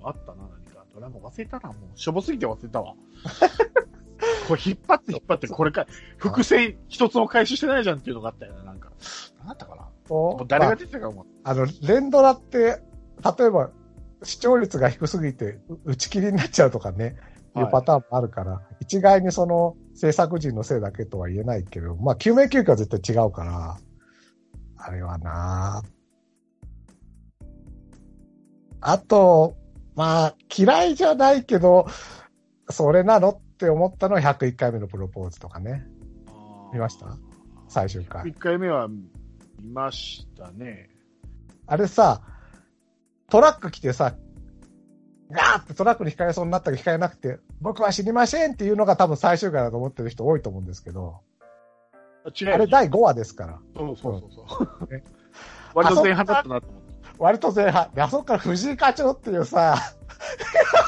[0.04, 0.86] あったな、何か。
[0.94, 2.00] ドラマ忘れたな、もう。
[2.00, 2.96] しょぼすぎて忘れたわ。
[4.48, 8.92] これ引っ張って引っ張って、これか、伏線一つも回収してないじゃんっていうのがあったよな、なんか。
[9.40, 9.90] なんだったかな？
[10.10, 11.26] もう誰が出てたかも。
[11.44, 12.82] あの、連ドラって、
[13.38, 13.72] 例えば、
[14.24, 17.16] 視聴率が低すぎて、う打ち切りになっちゃうとかね、
[17.56, 23.78] いはいうパターンもあるから、一概にその制作陣のせいだけとは言えないけど、まあ、救命救急は絶対違うから、
[24.78, 25.82] あれはな
[28.82, 29.56] あと、
[29.96, 31.88] まあ、嫌いじゃないけど、
[32.70, 35.88] それなのって思ったのは101回目のプロポーズとかね、
[36.74, 37.18] 見ました？
[37.70, 38.24] 最終回。
[38.26, 39.08] 1回目は見
[39.72, 40.90] ましたね。
[41.66, 42.22] あれさ、
[43.30, 44.14] トラック来てさ、
[45.32, 51.22] ガーってトラックに引かれそうになったか引かれなくて、僕は知りませんっていうのが多分最終回だと思ってる人多いと思うんですけど、
[52.26, 53.60] あ違うあれ第5話ですから。
[53.76, 55.04] そうそうそうそうね。
[55.74, 56.86] 割と前半だったなと思って。
[57.18, 57.92] 割と前半。
[57.94, 59.78] で、あそこから藤井課長っていうさ、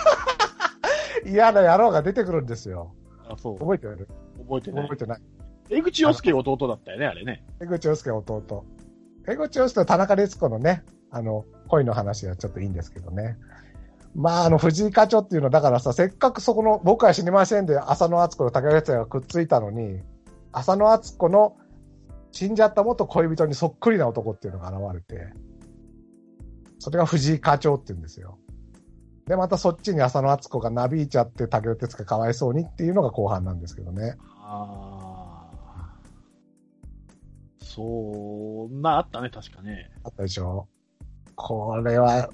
[1.26, 2.94] 嫌な野郎が出てくるんですよ。
[3.30, 3.60] あ、そう。
[3.60, 4.08] 覚えてる？
[4.40, 4.98] 覚えてない覚え。
[4.98, 5.22] てない。
[5.70, 7.46] 江口洋介弟だったよね、あれね。
[7.60, 8.66] 江口洋介弟。
[9.28, 13.38] 江口洋介は田中律子のね、あの、恋の話はちょっといいんですけどね。
[14.18, 20.02] まあ、あの、藤井課長っていうのは、だからさ、せっかくそこの、僕は死にませんで、浅野敦子と竹内也がくっついたのに、
[20.52, 21.56] 浅野敦子の
[22.32, 25.32] 死んじゃった元恋人にそっくりな男っていうのが現れて、
[26.80, 28.40] それが藤井課長って言うんですよ。
[29.28, 34.16] で、またそっちに浅野敦子がなびいちゃって、竹内哲がかわいそうにっていうのが後半なんですけどね。
[34.40, 35.92] ああ。
[37.62, 39.92] そんなあったね、確かね。
[40.04, 40.68] あったでしょ
[41.36, 42.30] これは、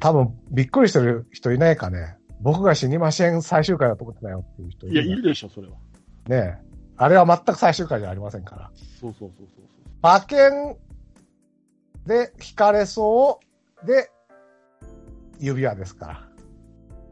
[0.00, 2.16] 多分びっくりしてる人いないかね。
[2.40, 5.74] 僕が死にません最終回だと思ってたよっていう人いや、いるるでしょ、それは。
[6.26, 6.70] ねえ。
[6.96, 8.70] あれは全く最終回じゃありませんから。
[9.00, 9.64] そうそうそうそう
[10.02, 10.76] 馬券
[12.06, 13.40] で引かれそ
[13.82, 14.10] うで、
[15.38, 16.28] 指輪ですから。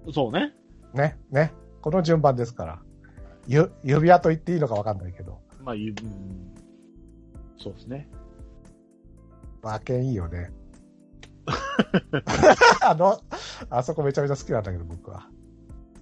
[0.04, 0.12] そう。
[0.12, 0.54] そうね。
[0.94, 1.52] ね、ね。
[1.82, 2.82] この順番ですから。
[3.46, 5.40] ゆ、指輪と言っていいのかわかんないけど。
[5.62, 6.54] まあ、いう、うん。
[7.58, 8.08] そうですね。
[9.62, 10.50] 馬券いいよね。
[12.82, 13.20] あの、
[13.70, 15.28] あそこめちゃめちゃ好きなんだけど、僕は。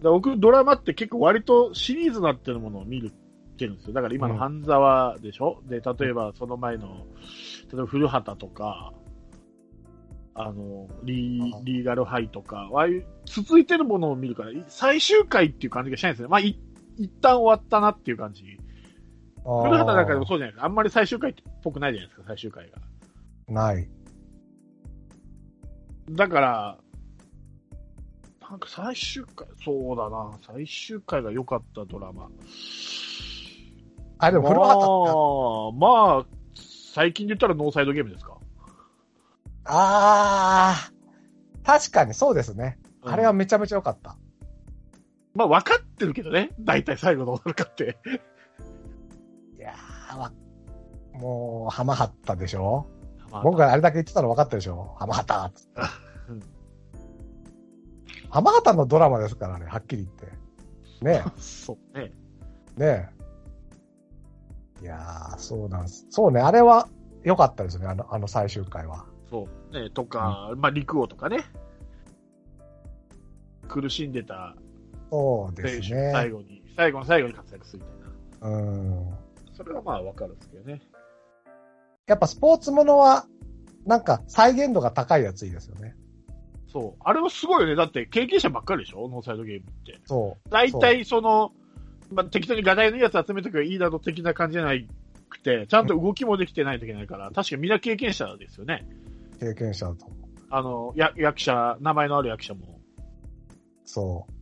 [0.03, 3.95] だ僕、ドラマって結構割とシリーズなってるものを見るってるんですよ。
[3.95, 7.07] だから今の半沢でしょ、で、例えばその前の、
[7.73, 8.93] 例えば古畑とか、
[10.35, 16.29] あの、リーあリーガルハイとか、ああいう続いてるものを見るから、い最終回っていう感じがしないんですね。
[16.29, 16.61] まあ、い
[16.99, 18.45] 一旦終わったなっていう感じ。
[19.45, 20.67] 古畑なんかでもそうじゃないですか。
[20.67, 22.79] あんまり最終回っぽくないじゃないですか、最終回が。
[23.49, 23.89] ない。
[26.11, 26.79] だから、
[28.49, 32.29] なんか最終回、そうだな、最終回が良かったドラマ。
[34.19, 36.27] あ、でも古畑まあ、まあ、
[36.95, 38.39] 最近で言ったらノーサイドゲームですか？
[39.65, 42.79] あー、確かにそうですね。
[43.03, 44.17] うんあれはめちゃめちゃ良かった。
[45.35, 46.51] まあ、分かってるけどね。
[46.59, 47.99] 大体最後どうなるかって。
[49.57, 50.33] いやー、わ
[51.13, 52.87] もう、浜畑でしょ？
[52.89, 52.96] まあ
[53.43, 54.95] 僕があれだけ言ってたの分かったでしょ？
[54.99, 55.81] 浜畑っつって
[56.31, 56.43] うん
[58.31, 60.37] 浜畑のドラマですからね、はっきり言って。
[61.05, 62.13] ねそうね。
[62.77, 63.11] え、ね
[64.81, 64.83] え。
[64.83, 66.07] いやー、そうなんです。
[66.11, 66.89] そうね、あれは
[67.23, 69.07] 良かったですね、あの、あの最終回は。
[69.31, 69.75] そう。
[69.75, 71.45] ね、とか、まあ、陸王とかね。
[73.69, 74.55] 苦しんでた
[75.11, 76.11] そうですね。
[76.13, 78.59] 最後に、最後の最後に活躍するみたいな。
[78.59, 79.15] うん。
[79.57, 80.83] それはまあ、分かるんですけどね。
[82.07, 83.27] やっぱスポーツものは、
[83.85, 85.97] なんか再現度が高いやついいですよね。
[86.73, 87.03] そう。
[87.05, 87.75] あれはすごいよね。
[87.75, 89.09] だって、経験者ばっかりでしょ？
[89.09, 89.99] ノーサイドゲームって。
[90.05, 90.51] そう。
[90.51, 91.53] 大体その、
[92.13, 94.89] まあ、適当にガタイのいいやつ集めとけばいいだろう的な感じじゃない
[95.29, 98.87] くて、ちゃんと動きもできてないといけないから、確かみんな経験者ですよね。
[99.41, 100.19] 経験者だと思う。
[100.51, 102.81] あの、や役者、名前のある役者も。
[103.85, 104.33] そう。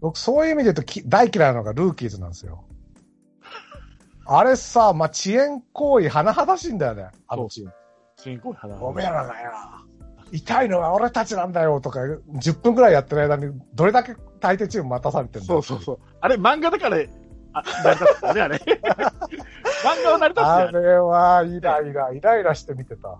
[0.00, 2.65] 僕、そういう意味で言うとき大嫌いなのがルーキーズなんですよ。
[4.28, 7.08] あれさ、まあ、遅延行為、甚だしいんだよね。
[7.28, 7.72] あのチーム。
[8.18, 9.52] 進行肌おめえらがよ。
[10.32, 15.98] 痛いのは俺たちなんだよとか、10分くらいやってる間に、どれだけ相手チーム待たされてんだそうそうそう。
[16.20, 16.96] あれ、漫画だから、
[17.52, 18.56] あ、成り立つんだね、あれ。
[19.84, 20.82] 漫画は成り立つんあだよ。
[20.82, 23.18] れは、イライラ、イライラして見てた。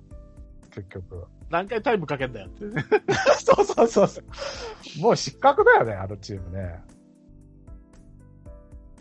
[0.75, 1.25] 結局。
[1.49, 2.85] 何回タイムかけんだよってね。
[3.39, 5.01] そうそうそうそう。
[5.01, 6.81] もう失格だよね、あのチームね。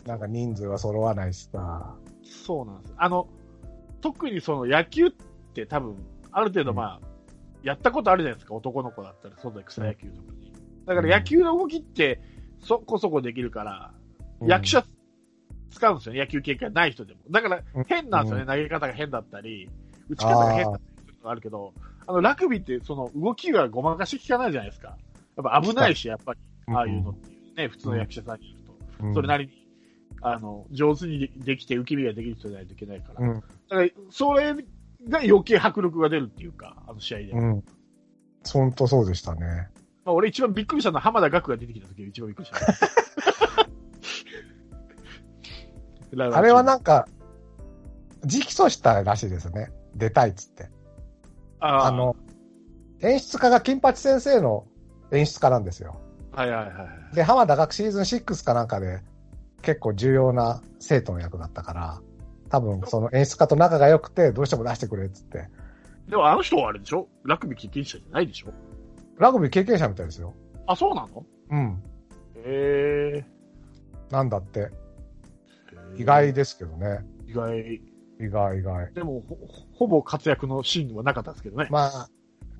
[0.06, 1.94] なんか人数は揃わないしさ。
[2.22, 2.94] そうなんです。
[2.96, 3.28] あの、
[4.00, 5.10] 特にその野球っ
[5.52, 5.96] て多分、
[6.30, 7.06] ある程度まあ、
[7.62, 10.52] やったことあるじゃないですか、男の子だったら、そんな草野球とかに。
[10.86, 12.20] だから野球の動きって、
[12.60, 13.92] そこそこできるから、
[14.40, 14.84] 役者
[15.70, 17.20] 使うんですよね、野球経験ない人でも。
[17.30, 19.68] だからうん変なんですよね、うん投げ方が変だったり、
[20.08, 21.74] 打ち方が変だったりするのがあるけど、
[22.06, 24.96] あの、ラグビーってその動きがごまかし効かないじゃないですか。
[25.36, 29.06] やっぱ危ないし、やっぱり、ああいうのっていうね、普通の役者さんにいると。
[29.06, 29.65] うん、それなりに、
[30.22, 33.26] あの、上手にでできて、受け身ができる人じゃないといけないから。
[33.26, 33.34] うん。
[33.40, 34.54] だから、それ
[35.08, 37.34] が余計迫力が出るっていうか、あの試合で。
[37.34, 37.64] まうん。
[38.52, 39.68] ほんとそうでしたね。
[40.04, 42.58] あ、俺一番びっくりしたのは浜田岳が出てきた時が一番びっくりした。
[46.18, 47.08] あれはな、なんか、
[48.22, 49.70] 直訴したらしいですね。
[49.94, 50.70] 出たいっつって。
[51.60, 52.16] あーあの、
[53.00, 54.66] 演出家が金八先生の
[55.12, 56.00] 演出家なんですよ。
[56.32, 57.14] はいはいはい。
[57.14, 59.00] で、浜田学シーズン6かなんかで
[59.62, 62.00] 結構重要な生徒の役だったから、
[62.48, 65.48] 多分その演出家と仲が良くて、どうしても出してくれっつって。
[66.08, 67.08] でもあの人はあれでしょ？
[67.24, 68.52] ラグビー経験者じゃないでしょ？
[69.18, 70.34] ラグビー経験者みたいですよ。
[70.66, 71.24] あ、そうなの？
[71.50, 71.82] うん。
[72.44, 73.24] へ
[74.10, 74.70] なんだって。
[75.96, 76.00] え。
[76.00, 77.00] 意外ですけどね。
[77.26, 77.80] 意外。
[78.20, 78.92] 意外意外。
[78.94, 79.36] でもほ、
[79.74, 81.66] ほぼ活躍のシーンはなかったですけどね。
[81.70, 82.08] まあ、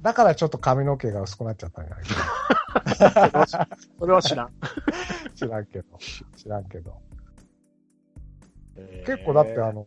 [0.02, 4.50] だからちょっと髪の毛が薄くなっちゃったんじゃないか それは知らん。
[5.44, 5.48] な。
[5.48, 5.98] 知らんけど。
[6.36, 7.00] 知らんけど。
[8.76, 9.86] へー結構だってあの、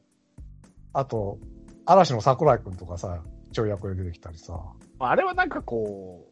[0.93, 1.39] あと、
[1.85, 4.59] 嵐の桜井くんとかさ、ちょい役で出てきたりさ。
[4.99, 6.27] まああれはなんかこ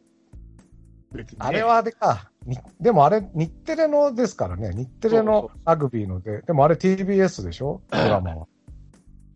[1.12, 2.30] う、別にね、あれはあれか。
[2.46, 4.72] にでもあれ、日テレのですからね。
[4.74, 6.42] 日テレのラグビーので。
[6.42, 7.82] でもあれ TBS でしょ？
[7.90, 8.46] ドラマは。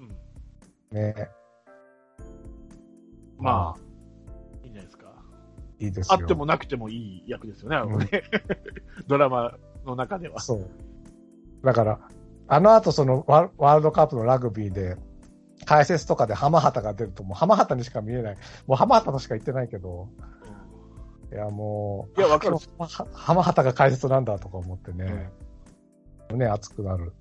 [0.01, 1.29] うんね。
[3.39, 3.81] まあ、
[4.65, 5.07] いいんじゃないですか。
[5.81, 6.19] いいですよ。
[6.21, 8.09] あってもなくてもいい役ですよね、あのね
[9.09, 10.41] ドラマの中では。
[10.41, 10.71] そう。
[11.65, 12.01] だから、
[12.49, 14.97] あの後そのワワールドカップのラグビーで、
[15.65, 18.37] 解説とかで浜畑が出ると、もう浜畑にしか見えない。
[18.67, 20.09] もう浜畑としか言ってないけど、
[21.33, 22.57] いやもう、いやわかる
[23.13, 25.31] 浜畑が解説なんだとか思ってね、
[26.35, 27.13] ね、熱くなる。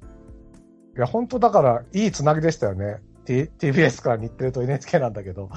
[0.98, 3.02] いや、本当だから、いいつなぎでしたよね。
[3.26, 5.50] T、TBS から日テレと NHK なんだけど、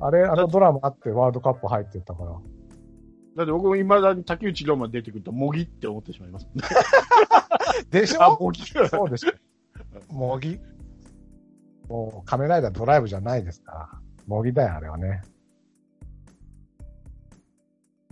[0.00, 2.32] あれ、あのドラマあってワールドカップ入ってたから。
[3.40, 6.46] だって僕も未だに竹内涼真出てくると、模擬って思ってしまいます。
[7.90, 9.32] でしあ、ょ模擬そうでしょ。
[10.12, 10.60] 模擬？
[11.88, 13.88] もう、仮面ライダードライブじゃないですから。
[14.26, 15.22] 模擬だよ、あれはね。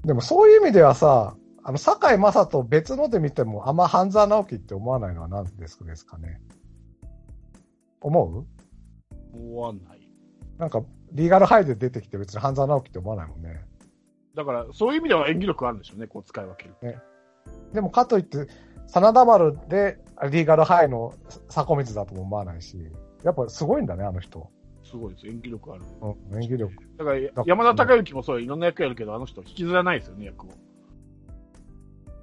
[0.02, 6.40] でもそういう意味ではさ、あの、坂井正と別ので見ても、あんま半沢直樹って思わないのは何ですですかね。
[8.00, 8.46] 思う？
[9.34, 10.08] 思わない。
[10.56, 13.60] なんか、リーガルハイで出てきて別に半沢直樹って思わないもんね。
[14.38, 17.02] だから、そういう意味では演技力あるんでしょうね、こう使い分ける。
[17.72, 18.46] でもかといって、
[18.86, 19.98] 真田丸で
[20.30, 21.12] リーガルハイの
[21.48, 22.78] 迫水だとも思わないし、
[23.24, 24.48] やっぱすごいんだね、あの人。
[24.84, 25.82] すごいです、演技力ある。
[26.00, 26.72] うん、演技力。
[26.98, 30.50] だから、山田孝之もそう、いろんな役やるけど、あの人引きずらないですよね、役を。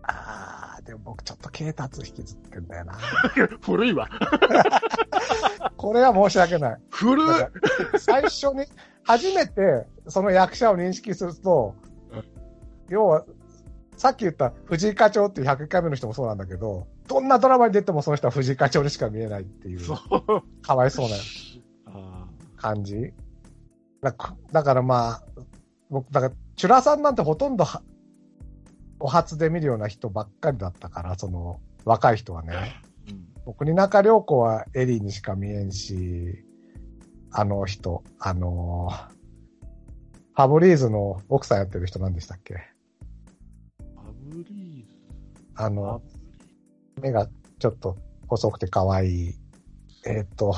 [0.04, 2.93] ああ、でも僕ちょっと啓達引きずってんだよな。
[3.62, 4.08] 古いわ。
[5.75, 6.82] これは申し訳ない。
[6.91, 7.25] 古い
[7.97, 8.65] 最初に、
[9.04, 11.75] 初めてその役者を認識すると、
[12.89, 13.25] 要は、
[13.97, 19.79] さっき言った藤井課長っていう101回目の人もそうなんだけど、どんなドラマに出てもその人は藤井課長にしか見えないっていう。
[20.61, 21.15] かわいそうな
[21.87, 23.13] あ感じ。
[24.01, 24.35] だか
[24.73, 25.23] らまあ、
[25.89, 27.81] 僕、だから、チュラさんなんてほとんどは、
[28.99, 32.81] お初で見るような人ばっかりだったから、その、若い人はね。
[33.07, 36.43] ーうん僕、国中涼子はエリーにしか見えんし、
[37.31, 39.15] あの人、あのー
[40.37, 42.55] ファブリーズの奥さんやってる人なんでしたっけ？
[45.55, 46.01] あの、
[47.01, 47.27] 目が
[47.59, 49.35] ちょっと細くて可愛い。
[50.05, 50.53] えーっ、と、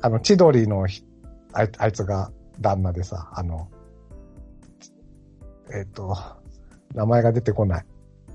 [0.00, 1.04] あの、千鳥のひ
[1.52, 3.68] あいあいつが旦那でさ、あの、
[5.70, 6.16] えーっ、と、
[6.94, 7.86] 名前が出てこない。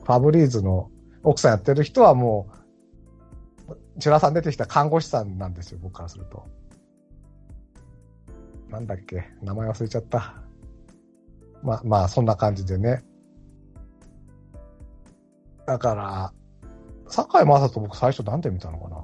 [0.04, 0.90] ファブリーズの
[1.24, 2.50] 奥さんやってる人はも
[3.68, 6.46] う、チュラさん出てきた看護師さんなんですよ、僕からすると。
[8.70, 10.36] なんだっけ名前忘れちゃった。
[11.64, 13.04] まあ、まあ、そんな感じでね。
[15.70, 16.34] だから、
[17.08, 18.98] 坂井正人僕最初なんで見たのかな？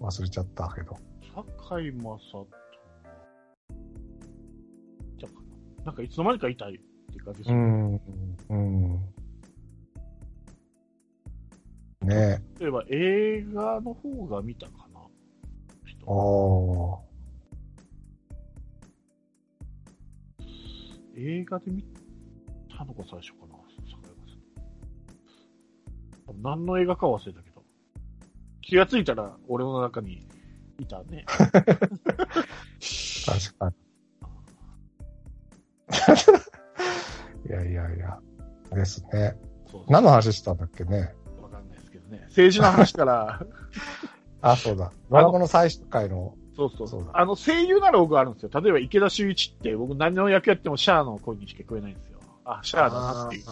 [0.00, 0.98] 忘れちゃったけど。
[1.34, 2.46] 堺雅人。
[5.16, 5.28] じゃ
[5.80, 6.78] あなんかいつの間にかいたいっ
[7.14, 7.64] て感じですうよね。
[7.64, 8.00] ん。
[8.50, 8.92] うん。
[12.02, 12.38] ねえ。
[12.60, 15.00] 例えば映画の方が見たかな。
[15.86, 20.42] 人おー。
[21.16, 21.82] 映画で見
[22.76, 23.56] たのが最初かな。
[26.42, 27.62] 何の映画か忘れたけど。
[28.60, 30.26] 気がついたら俺の中に
[30.78, 31.24] いたね。
[31.28, 31.58] 確
[33.58, 33.74] かに。
[37.48, 38.18] いやいやいや。
[38.74, 39.36] ですね。
[39.70, 41.14] そう何の話したんだっけね？
[41.42, 42.20] わかんないですけどね。
[42.26, 43.40] 政治の話から、
[44.40, 44.92] あ、そうだ。
[45.10, 46.34] ドラゴンの最終回の。
[46.56, 48.50] そうそうそうだあの、声優なら僕あるんですよ。
[48.60, 52.18] 例えば池田修一って僕何の役やってもシャアの声にしか聞こえないんですよ。
[52.44, 53.44] あ、シャアだなっていう。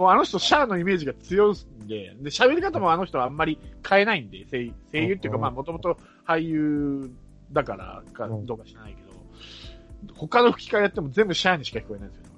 [0.00, 3.58] あもうあの人シャアのイメージが強いんで、で、喋り方もあの人はあんまり
[3.88, 7.10] 変えないんで、声声優っていうかうんまあもともと俳優
[7.52, 12.30] だからかうんどうか知らないけど、他の吹き替えやっても全部シャアにしか聞こえないんですよね、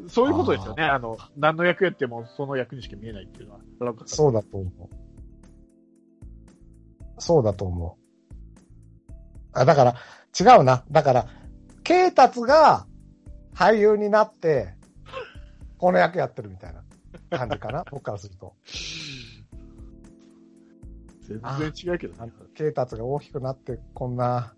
[0.00, 0.08] 俺。
[0.08, 0.84] そういうことですよね。
[0.84, 3.60] あの、何の役やってもその役にしか見えないっていうのは。
[4.06, 4.88] そうだと思う。
[7.18, 9.12] そうだと思う。
[9.52, 9.94] あ、だから、
[10.38, 10.84] 違うな。
[10.90, 11.26] だから、
[11.82, 12.86] ケイタツが
[13.54, 14.74] 俳優になって、
[15.80, 16.82] この役やってるみたいな
[17.38, 17.84] 感じかな。
[17.90, 18.54] 僕からすると。
[21.22, 22.32] 全然違うけどね。
[22.54, 24.54] ケイタツが大きくなって、こんな、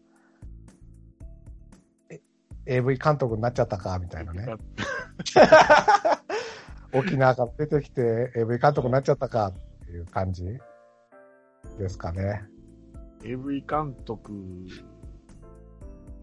[2.11, 2.21] え
[2.67, 4.47] AV 監督になっちゃったか、みたいなね。
[6.93, 9.55] 沖縄から出てきて AV 監督になっちゃったか、っ
[9.87, 10.59] ていう感じ
[11.79, 12.45] ですかね。
[13.23, 14.33] AV 監督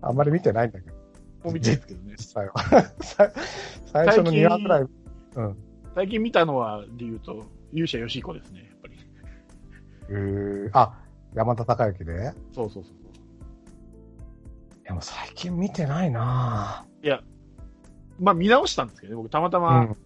[0.01, 0.98] あんまり見てないんだけど。
[1.43, 2.15] も見てるんですけどね。
[2.17, 2.53] 実際は。
[3.01, 3.31] さ
[3.85, 4.85] 最初の2話くらい、
[5.35, 5.57] うん。
[5.95, 8.95] 最近見たのは、で言うと、勇者ヨシヒコですね、やっぱり。
[10.09, 10.99] えー、あ、
[11.33, 12.93] 山田孝之でそうそうそう。
[14.83, 17.21] でも最近見てないないや、
[18.19, 19.61] まあ見直したんですけどね、僕たまたぁ。
[19.61, 19.97] ま、うん。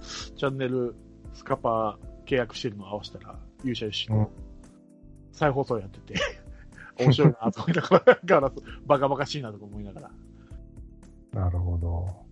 [0.00, 0.94] チャンネル
[1.34, 4.30] スカパー契約してるのを合わせたら、勇者よしうんの
[5.32, 6.20] 再放送やってて、
[6.98, 8.52] 面白いなと思いながら
[8.86, 10.10] バカバカしいなとか思いながら。
[11.32, 12.28] なるほど。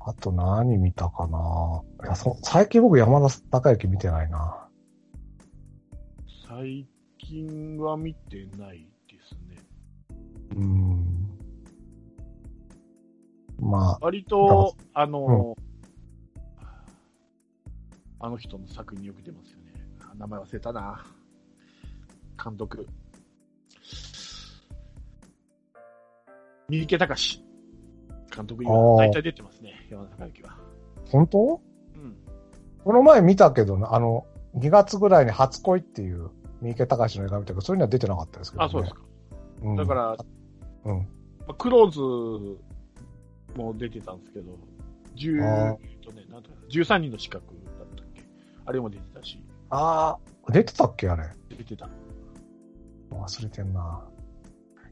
[0.00, 4.68] あと何見たかないやそ最近僕山田孝之見てないな。
[6.48, 6.86] 最
[7.18, 9.56] 近は見てないですね。
[10.54, 10.96] うん。
[13.58, 15.56] まあ、割と、あうの、
[18.20, 19.72] あの人の作品によく出ますよね。
[20.00, 21.04] あ名前忘れたな。
[22.42, 22.86] 監督。
[26.68, 27.44] 三池隆
[28.34, 30.56] 監督には大体出てますね、山田孝之は。
[31.10, 31.60] 本当？
[31.94, 32.16] うん。
[32.84, 38.66] この前見たけどな、あの、2月ぐらいに初恋っていう三池隆の映画見たけど、それには出てなかったですけど、ね。
[38.66, 39.00] あ、そうですか。
[39.62, 40.16] うんだから、
[40.84, 40.98] うん。
[40.98, 41.04] ま
[41.48, 42.58] あクローズ
[43.56, 44.58] も出てたんですけど、
[45.14, 48.22] 10あえっとね、なんだかな13人の資格だったっけ？
[48.64, 49.40] あれも出てたし、
[49.70, 51.24] ああ、出てたっけあれ？
[51.48, 51.88] 出てた。
[53.10, 54.04] 忘れてんな。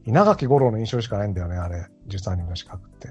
[0.05, 1.87] 稲垣吾郎の印象しかないんだよね、あれ。
[2.07, 3.09] 13人の資格って。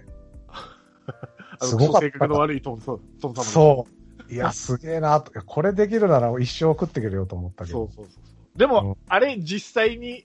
[1.66, 3.86] すごかった性格の悪いトンソン、トムそ
[4.28, 4.32] う。
[4.32, 5.32] いや、すげえなと。
[5.44, 7.88] これできるなら一生食ってくれよと思ったけど。
[7.88, 8.20] そうそうそうそ
[8.54, 8.58] う。
[8.58, 10.24] でも、うんあれ実際に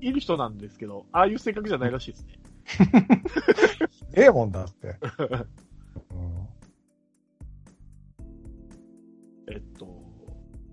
[0.00, 2.38] いる人なんですけど、ああいう性格じゃないらしいですね。
[4.16, 4.96] ええもんだって。
[6.10, 6.48] うん、
[9.52, 9.88] えっと、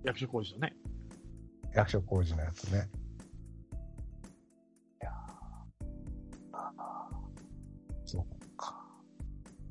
[0.04, 0.76] 役所工事のね。
[1.74, 2.90] 役所工事のやつね。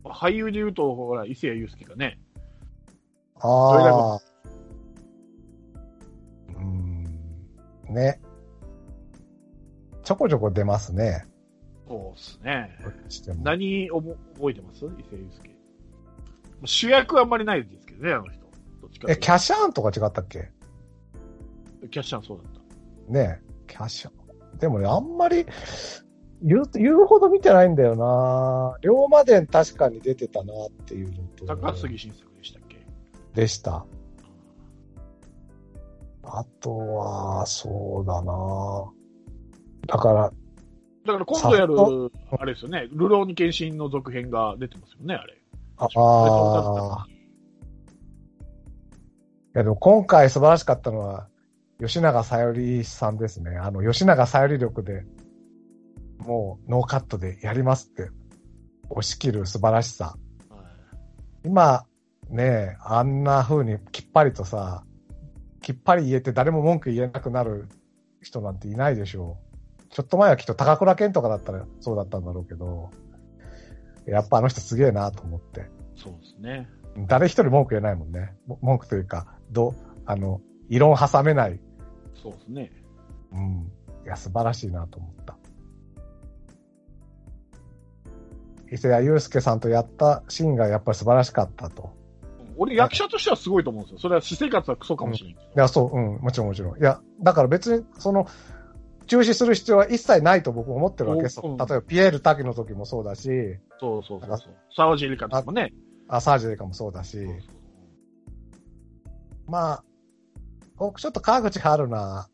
[0.04, 2.18] 俳優で言うと、ほら、伊勢谷友介がね、
[3.40, 4.20] ああ。
[6.56, 7.04] うん。
[7.88, 8.20] ね。
[10.02, 11.24] ちょこちょこ出ますね。
[11.88, 12.76] そうっすね。
[13.42, 14.84] 何をも覚えてます？
[14.86, 15.50] 伊勢谷友介。
[16.64, 18.40] 主役はあんまりないですけどね、あの人。
[18.80, 20.50] どっちかといえ、キャシャーンとか違ったっけ？
[21.90, 22.46] キャッシャーンそうだっ
[23.06, 23.12] た。
[23.12, 24.12] ねキャシャー
[24.54, 24.58] ン。
[24.58, 25.46] でもね、あんまり、
[26.42, 31.46] 言う、言うほど見てないんだよな龍馬伝確かに出てたなっていうのと。
[31.46, 32.78] 高杉晋作でしたっけ？
[33.34, 33.84] でした。
[36.22, 38.90] あとは、そうだな
[39.86, 40.32] だから、
[41.06, 45.36] だから今度やるあれですよね、ルローニケンシンの続編が出てますよね、あれ。
[45.78, 47.10] ああー。
[47.10, 47.14] い
[49.54, 51.26] や、でも今回素晴らしかったのは、
[51.80, 53.56] 吉永さよりさんですね。
[53.56, 55.04] あの、吉永さより力で、
[56.20, 58.10] もうノーカットでやりますって、
[58.90, 60.16] 押し切る素晴らしさ。
[60.48, 60.70] はい
[61.42, 61.86] 今、
[62.28, 64.84] ねあんな風にきっぱりとさ、
[65.62, 67.68] きっぱり言えて誰も文句言えなくなる
[68.22, 69.38] 人なんていないでしょ
[69.80, 69.84] う。
[69.90, 72.90] ちょっと前はきっと高倉健とかだったらそうだったんだろうけど、
[74.06, 75.66] やっぱあの人すげえなと思って。
[75.96, 76.68] そうですね。
[77.06, 78.34] 誰一人文句言えないもんね。
[78.46, 79.74] も文句というか、ど、
[80.06, 81.60] あの、異論挟めない。
[82.22, 82.72] そうですね。
[83.32, 83.72] うん。
[84.04, 85.36] いや、素晴らしいなと思った。
[88.72, 91.90] 伊勢谷友介さんとやったシーンがやっぱり素晴らしかったと。
[92.56, 93.98] 俺、役者としてはすごいと思うんですよ。
[93.98, 95.46] それは私生活はクソかもしれんけど。
[95.46, 96.78] いや、そう、うん、もちろんもちろん。
[96.78, 98.26] いや、だから別に、その、
[99.06, 101.40] 中止する必要は一切ないと僕思ってるわけです。
[101.42, 104.54] うん例えば、ピエール滝の時もそうだし、そうそうそうそう。
[104.76, 105.72] 沢尻エリカとかもね。
[106.06, 107.18] アサージェイカもそうだし、
[109.46, 109.84] まあ、
[110.76, 112.28] 僕ちょっと川口春奈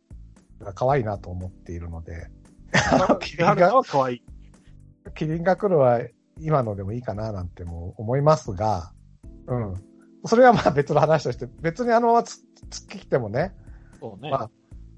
[0.60, 2.26] が可愛いなと思っているので、
[3.20, 4.22] 木原は可愛い。
[5.14, 6.00] キリンが来るは
[6.38, 8.92] 今のでもいいかななんても思いますが、
[9.46, 9.74] うん。
[10.24, 13.54] それはまあ別の話として、別にあのままつ突き来てもね、
[14.00, 14.30] そうね。
[14.30, 14.50] まあ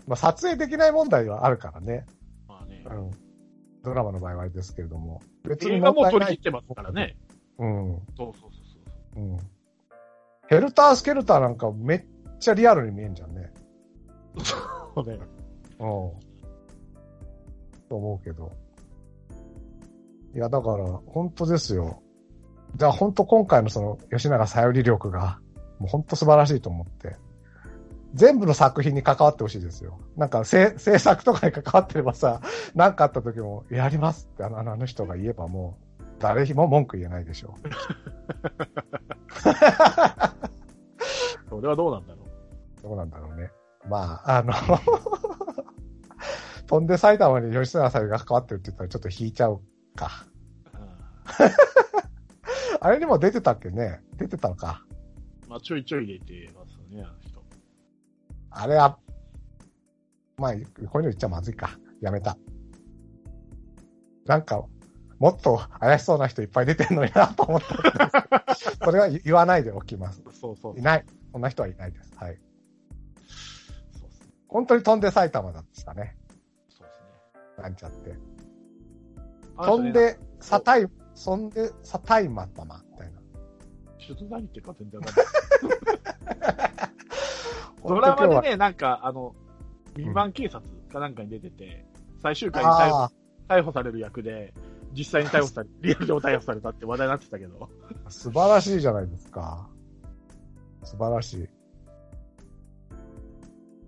[0.07, 2.07] まあ撮影できない問題はあるからね。
[2.49, 3.11] まあねうん。
[3.83, 5.21] ドラマの場合はあれですけれども。
[5.45, 7.17] 別映画も取り切ってますからね。
[7.59, 8.03] うん。
[8.17, 8.51] そうそうそう
[9.15, 9.25] そう。
[9.25, 9.39] うん。
[10.49, 12.05] ヘルタースケルターなんかめっ
[12.41, 13.53] ちゃリアルに見えんじゃんね。
[14.95, 15.15] そうね。
[15.15, 15.79] うん。
[17.89, 18.51] と思うけど。
[20.35, 22.03] いや、だから、本当ですよ。
[22.77, 25.41] じゃあ本当今回のその、吉永さより力が、
[25.79, 27.17] もう本当素晴らしいと思って。
[28.15, 30.01] 全部の作品に関わってほしいですよ。
[30.17, 32.41] なんか、制制作とかに関わってればさ、
[32.75, 37.55] なんかあった時も、やりますってあのあの人が言えばもう、誰も文句言えないでしょ
[41.49, 42.25] それはどうなんだろう。
[42.81, 42.83] う。
[42.83, 43.51] どうなんだろうね。
[43.89, 44.53] まあ、あの、
[46.67, 49.61] 飛んで埼玉に吉永さよりが関わってるって言ったらちょっと引いちゃう
[49.99, 50.27] か。
[52.81, 54.01] あれにも出てたっけね？
[54.17, 54.85] 出てたのか。
[55.49, 57.43] まあ、ちょいちょい入れてますね、あの人。
[58.51, 58.99] あれは、
[60.37, 61.79] まあ、こういうの言っちゃまずいか。
[62.01, 62.37] やめた。
[64.27, 64.65] なんか、
[65.19, 68.55] もっと怪しそうな人いっぱい出てんのになと思った。
[68.85, 70.23] それは言わないでおきます。
[70.33, 70.79] そうそう。
[70.79, 71.05] いない。
[71.33, 72.13] そんな人はいないです。
[72.17, 72.39] はい。
[73.99, 74.29] そうっすね。
[74.49, 76.17] 本当に飛んで埼玉だったね。
[76.69, 77.01] そうです
[77.57, 77.63] ね。
[77.63, 78.38] なんちゃって。
[79.59, 83.21] あの人ね飛ん、で、さたい、そんで、さたいまたま、みたいな。
[83.99, 85.27] ちょっと何言ってるか全然わかんない。
[87.87, 89.35] ドラマでね、なんか、あの、
[89.95, 91.85] 未満警察かなんかに出てて、
[92.23, 93.11] 最終回に逮捕あ
[93.49, 94.55] 逮捕される役で、
[94.93, 97.69] 実際に逮捕され、 リアルでも逮捕されたって話題になってたけど、
[98.05, 99.69] あ、素晴らしいじゃないですか。
[100.85, 101.49] 素晴らし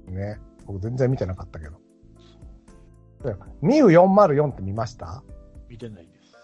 [0.09, 0.13] い。
[0.13, 0.41] ね。
[0.67, 1.81] 僕全然見てなかったけど。
[3.61, 5.23] ミュー404って見ました？
[5.71, 6.37] 見てないです。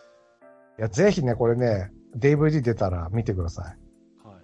[0.79, 3.65] いや、ぜひね、これね、DVD 出たら見てください。
[4.27, 4.37] はい。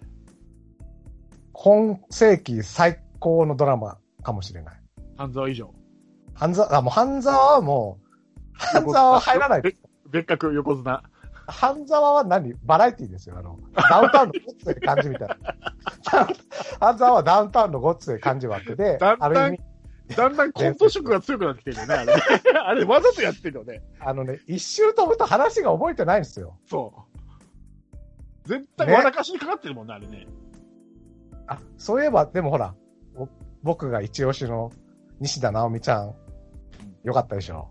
[1.53, 4.80] 今世紀最高のドラマかもしれない。
[5.16, 5.72] 半沢以上。
[6.35, 8.07] 半沢、あ、もう半沢はもう、
[8.55, 9.76] 半沢は入らないです。
[10.11, 11.03] 別格横綱。
[11.47, 12.55] 半沢は何？
[12.64, 13.37] バラエティですよ。
[13.39, 15.37] あの、ダウンタウンのごっつい感じみたいな。
[16.80, 19.57] 半沢はダウンタウンのごっつい感じ枠で、だんだん
[20.17, 22.23] だんだんコント色が強くなってきてるよね、あれね。
[22.65, 23.83] あれわざとやってるよね。
[24.01, 26.59] あのね、一周飛ぶと話が覚えてないんですよ。
[26.67, 26.93] そ
[28.45, 28.49] う。
[28.49, 30.27] 絶対ね笑かしにかかってるもんね、あれね。
[31.47, 32.75] あ、そういえば、でもほら、
[33.15, 33.29] ぼ
[33.63, 34.73] 僕が一押しの
[35.21, 36.15] 西田直美ちゃん、
[37.05, 37.71] よかったでしょ。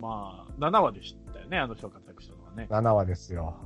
[0.00, 2.66] まあ、7話でしたよね、あの人が活躍したのはね。
[2.70, 3.56] 7話ですよ。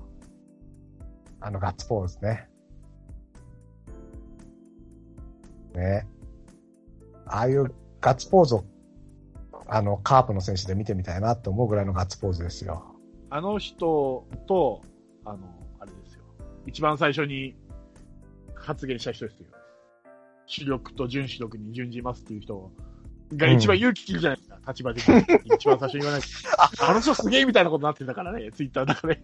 [1.40, 2.48] あのガッツポーズね。
[5.74, 6.06] ね。
[7.30, 8.64] ああいうガッツポーズを、
[9.66, 12.94] あの、カープの選手で見てみたいなって思うぐらいのガッツポーズですよ。
[13.30, 14.82] あの人と、
[15.24, 15.38] あの、
[15.80, 16.22] あれですよ。
[16.66, 17.56] 一番最初に
[18.54, 19.46] 発言した人ですよ。
[20.46, 22.72] 主力と準主力に準じますっていう人
[23.36, 25.54] が一番勇気切るじゃないですか、立場的に。
[25.54, 29.22] 一番最初に言わない ああの人すげえみたいなことになってたからね、ツイッターだからね。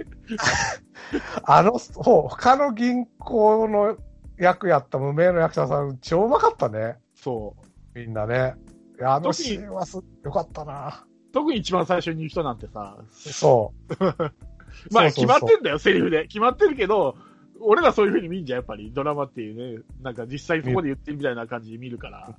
[1.45, 3.97] あの、ほ他の銀行の
[4.37, 6.99] 役やった無名の役者さん、超うまかったね。
[7.15, 7.64] そう。
[7.95, 8.55] みんなね。
[8.99, 11.07] いや、あのシーンはす、よかったな。
[11.33, 13.95] 特に一番最初に言う人なんてさ、そう。
[14.93, 16.27] まあ決まってんだよ、セリフで。
[16.27, 17.17] 決まってるけど、
[17.61, 18.93] 俺らそういう風に見んじゃん、やっぱり。
[18.93, 22.37] ドラマっていうね、なんか実際そこで言ってるみたいな感じで見るから、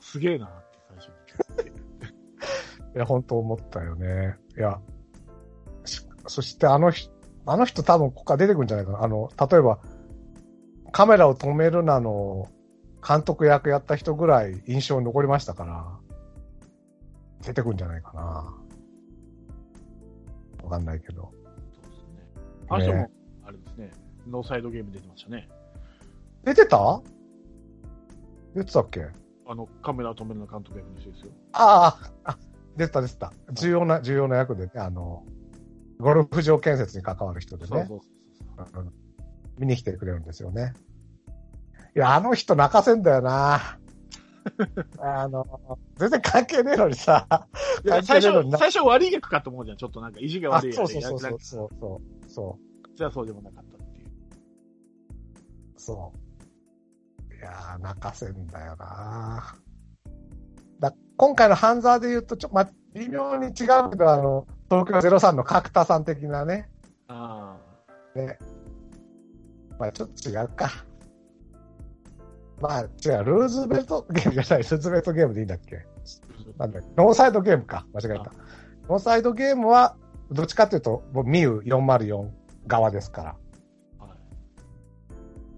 [0.00, 1.72] すげえなって最初に。
[2.94, 4.36] いや、本当思ったよね。
[4.56, 4.80] いや、
[5.84, 7.12] しそしてあの人、
[7.46, 9.02] あの人多分ここから出てくるんじゃないかな。
[9.02, 9.78] あの、例えば、
[10.92, 12.48] カメラを止めるなの
[13.08, 15.98] 監督役やった人ぐらい印象に残りましたから、
[17.40, 18.54] 出てくるんじゃないかな。
[20.62, 21.32] わかんないけど。
[21.72, 22.20] そうですね。
[22.68, 23.10] あの人もね、
[23.44, 23.90] あれですね、
[24.26, 25.48] ノーサイドゲーム出てましたね。
[26.44, 27.00] 出てた？
[28.54, 29.06] 出てたっけ？
[29.46, 31.32] あの、カメラを止めるの監督役の人ですよ。
[31.52, 32.38] ああ、あ、
[32.76, 33.32] 出てた出てた。
[33.52, 35.24] 重要な、重要な役でね、あの、
[35.98, 37.68] ゴルフ場建設に関わる人でね。
[37.68, 38.00] そうそう
[38.58, 38.82] そうそう。
[38.82, 38.92] うん
[39.58, 40.72] 見に来てくれるんですよね。
[41.96, 43.78] いや、あの人泣かせんだよな。
[44.98, 47.26] あの、全然関係ねえのにさ。
[47.84, 49.76] いや最初、最初悪い役かと思うじゃん。
[49.76, 50.94] ちょっとなんか意地があ、悪い役で。
[50.94, 52.30] そうそうそうそうそう。
[52.30, 52.96] そう。
[52.96, 54.08] じゃあそうでもなかったっていう。
[55.76, 57.34] そう。
[57.34, 59.54] いやー、泣かせんだよな。
[60.80, 63.54] だ今回の半沢で言うと、ちょ、ま、微妙に違う
[63.90, 66.68] けど、あの、東京03の角田さん的なね。
[67.08, 67.56] あ
[68.14, 68.38] ね。
[69.78, 70.70] まあちょっと違うか。
[72.60, 75.76] まあ違う、ルーズベルトゲームじゃない、ルーズベルトゲームでいいんだっけ？
[75.76, 75.82] あ。
[76.58, 76.88] なんだっけ？
[76.96, 77.86] ノーサイドゲームか。
[77.92, 78.32] 間違えた。
[78.88, 79.96] ノーサイドゲームは、
[80.30, 82.30] どっちかっていうと、ミュー404
[82.66, 83.36] 側ですから。
[83.98, 84.18] はい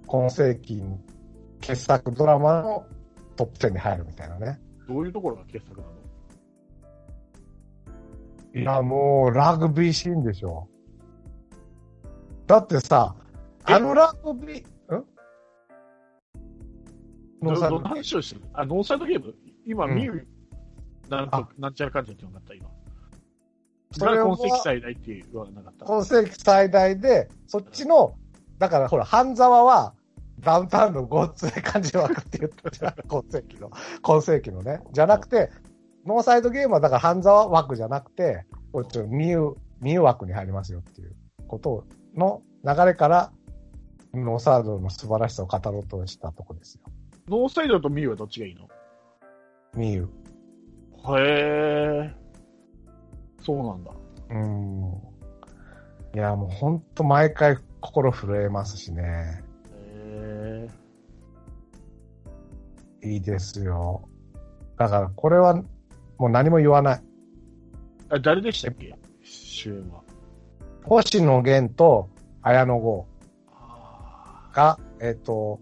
[0.07, 0.82] 今世紀
[1.61, 2.84] 傑作ドラマの
[3.36, 4.61] トップ10に入るみたいなね。
[4.88, 5.92] どういうところが傑作なの？
[8.53, 10.66] いや、もう、ラグビーシーンでしょ。
[12.48, 13.14] だってさ、
[13.68, 14.64] えあのラグビー、ん
[17.43, 19.34] ノーサイドどどんな話をしてあ、ノーサイドゲーム
[19.66, 20.28] 今、うん見る、
[21.09, 22.68] なんと、なんちゃらかんちゃってのがあった、今。
[23.93, 25.84] それはが今世紀最大っていうのはなかった。
[25.84, 28.14] 今世紀最大で、そっちの、
[28.59, 29.95] だからほら、半沢は、
[30.41, 33.70] ダウンタウンのごっつい感じ枠って言ったじゃん、今世紀の。
[34.03, 34.80] 今世紀のね。
[34.93, 35.51] じゃなくて、
[36.07, 41.14] ノーサイドゲームはだから半沢枠じゃなくて、こっちのミュー、ミュー枠に入りますよっていう
[41.47, 41.84] こと
[42.16, 43.32] の流れから、
[44.14, 46.82] ノーサイドの素晴らしさを語ろうとしたとこですよ。
[47.31, 48.68] ノーサイドとミューはどっちがいいの？
[49.74, 51.18] ミュー。
[51.18, 52.14] へえ。
[53.41, 53.93] そうなんだ。
[54.31, 54.93] うーん。
[56.14, 59.45] いや、もうほんと毎回心震えますしね。
[59.72, 60.68] へ
[63.03, 63.09] え。
[63.12, 64.09] いいですよ。
[64.76, 65.55] だから、これは、
[66.18, 67.03] もう何も言わない。
[68.11, 68.93] あ誰でしたっけ？
[69.22, 70.03] 主演は。
[70.85, 72.09] 星野源と
[72.43, 73.07] 綾野剛
[73.53, 75.61] あが、えっ、と、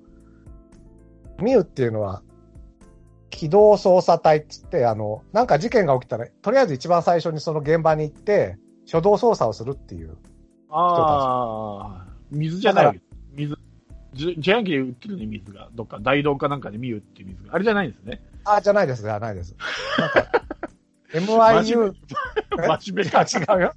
[1.42, 2.22] ミュウっていうのは、
[3.30, 10.16] 機動捜査隊っつって、あの、なんか事件が起きたら、とりあえず一番最初にその現場に行って、初動捜査をするっていう。
[10.70, 13.00] ああ、水じゃない
[13.32, 13.56] 水。
[14.14, 15.68] じ自販機で売ってるね、水が。
[15.74, 17.54] どっか、大道かなんかで見るっていう水が。
[17.54, 18.22] あれじゃないんですね。
[18.44, 19.54] あ、じゃないです、じゃないです。
[19.98, 20.32] なんか、
[21.12, 21.94] MIU、
[22.56, 23.22] 真面目か。
[23.22, 23.72] 違うよ。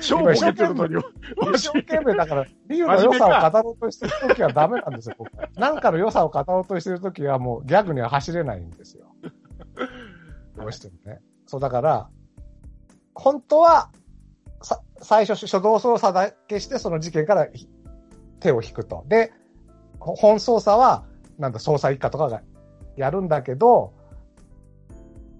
[0.00, 0.96] 超ボケてるのに。
[1.54, 9.06] 一生懸命だから、ミュウの良さを語ろうとしてるときはダメなんですよ、僕なんかの良さを語ろうとしてるときはもうギャグには走れないんですよ。
[10.56, 11.20] どうしてもね。
[11.46, 12.10] そう、だから、
[13.14, 13.90] 本当は、
[14.62, 17.68] さ、最初、初動捜査だけして、その事件からひ
[18.40, 19.04] 手を引くと。
[19.08, 19.32] で、
[19.98, 21.04] ほ本捜査は、
[21.38, 22.42] なんだ、捜査一課とかが
[22.96, 23.94] やるんだけど、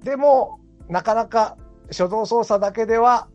[0.03, 0.60] でも、
[0.91, 1.57] なかなか
[1.88, 3.28] 初動捜査だけでは、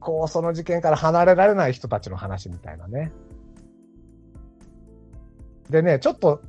[0.00, 3.12] こう、その事件から離れられない人たちの話みたいなね。
[5.68, 6.42] でね、ちょっと、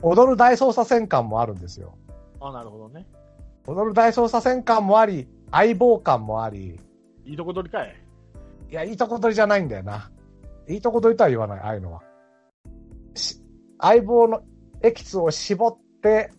[0.00, 1.98] 踊る大捜査線感もあるんですよ。
[2.40, 3.06] あ、なるほどね。
[3.66, 6.80] 踊る大捜査線感もあり、相棒感もあり、
[7.24, 7.94] いいとこ取りかい。
[8.70, 10.10] いや、いいとこ取りじゃないんだよな。
[10.66, 12.02] いいとこ取りとは言わない、ああいうのは。
[13.14, 13.42] し
[13.80, 14.42] 相棒の
[14.82, 16.30] エキスを絞って、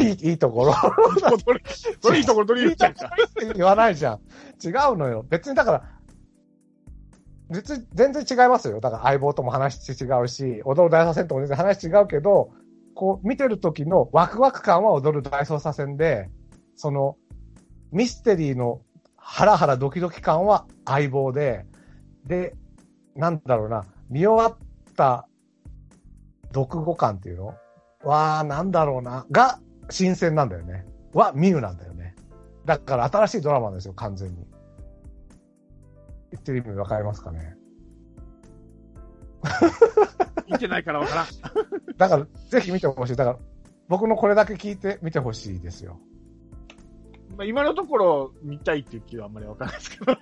[0.00, 0.72] いい いいところ。
[0.72, 1.64] いいとこ取り、
[2.00, 3.08] それいいとこ取りいいと言っちゃ
[3.50, 4.16] う言わないじゃん。
[4.64, 5.24] 違うのよ。
[5.28, 5.82] 別にだから、
[7.50, 8.80] 別に全然違いますよ。
[8.80, 12.50] だから相棒とも話違うし、踊る大捜査線とも全然話違うけど、
[12.94, 16.30] こう見てる時のワクワク感は踊る大捜査線で、
[16.74, 17.16] その
[17.92, 18.80] ミステリーの
[19.16, 21.66] ハラハラドキドキ感は相棒で、
[22.24, 22.54] で、
[23.14, 25.28] なんだろうな、見終わった
[26.54, 27.54] 読後感っていうの？
[28.02, 29.60] わー、なんだろうな、が
[29.90, 30.86] 新鮮なんだよね。
[31.12, 32.14] はミュウなんだよね。
[32.64, 34.36] だから新しいドラマなんですよ、完全に。
[36.32, 37.56] 言ってる意味わかりますかね。
[40.48, 41.26] 見てないからわからん。
[41.96, 43.16] だから、ぜひ見てほしい。
[43.16, 43.38] だから、
[43.88, 46.00] 僕のこれだけ聞いて見てほしいですよ。
[47.36, 50.18] まあ、今のところ見たいっていう気はあんまりわかんないですけどね。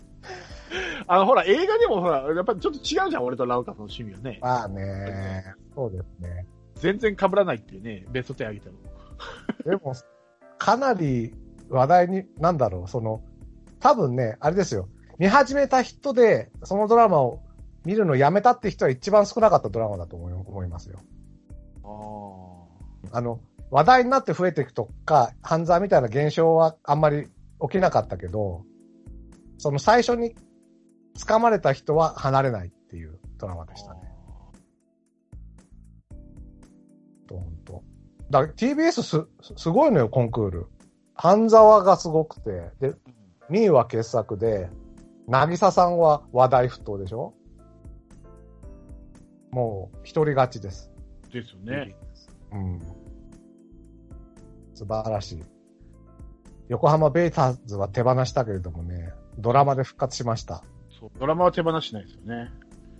[1.06, 4.38] あの、ほら、映画でもほら、やっぱりちょっと違うじゃん、俺とラウカさんの趣味はね。
[4.40, 6.46] まあね、そうですね。
[6.78, 8.76] 全然被らないっていうね、ベスト10あげても。
[9.64, 9.94] でも、
[10.58, 11.34] かなり
[11.68, 13.22] 話題に、なんだろう、その、
[13.80, 14.88] 多分ね、あれですよ。
[15.18, 17.40] 見始めた人で、そのドラマを
[17.84, 20.98] 見るのやめたって人は一番少なかったドラマだと思いますよ。
[23.12, 27.28] ああの、話題になって増えていくとか、犯罪みたいな現象はあんまり
[27.60, 28.64] 起きなかったけど、
[29.58, 30.36] その最初に
[31.16, 33.97] 掴まれた人は離れないっていうドラマでしたね。
[37.36, 37.82] ほんと。
[38.30, 39.26] だ TBS す、
[39.56, 40.66] すごいのよ、コンクール。
[41.14, 42.94] 半沢がすごくて、で、
[43.48, 44.70] ミーは傑作で、
[45.26, 47.34] 渚さんは話題沸騰でしょ？
[49.50, 50.90] もう、一人勝ちです。
[51.32, 51.96] ですよね。
[52.52, 52.80] うん。
[54.74, 55.42] 素晴らしい。
[56.68, 60.62] 横浜ベイターズは手放したけれどもね、ドラマで復活しました。
[61.00, 61.10] そう。
[61.18, 62.50] ドラマは手放しないですよね。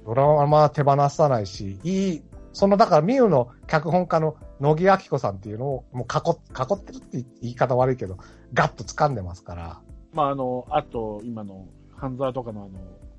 [0.06, 2.22] ドラマは手放さないし、いい、
[2.52, 8.16] その、だから、ミュウの脚本家の野木明子さんっていうのを、もう囲っ、囲ってるって言い方悪いけど、
[8.52, 9.80] ガッと掴んでますから、
[10.12, 12.78] まあ、あの、あと、今の、半沢とかのあの、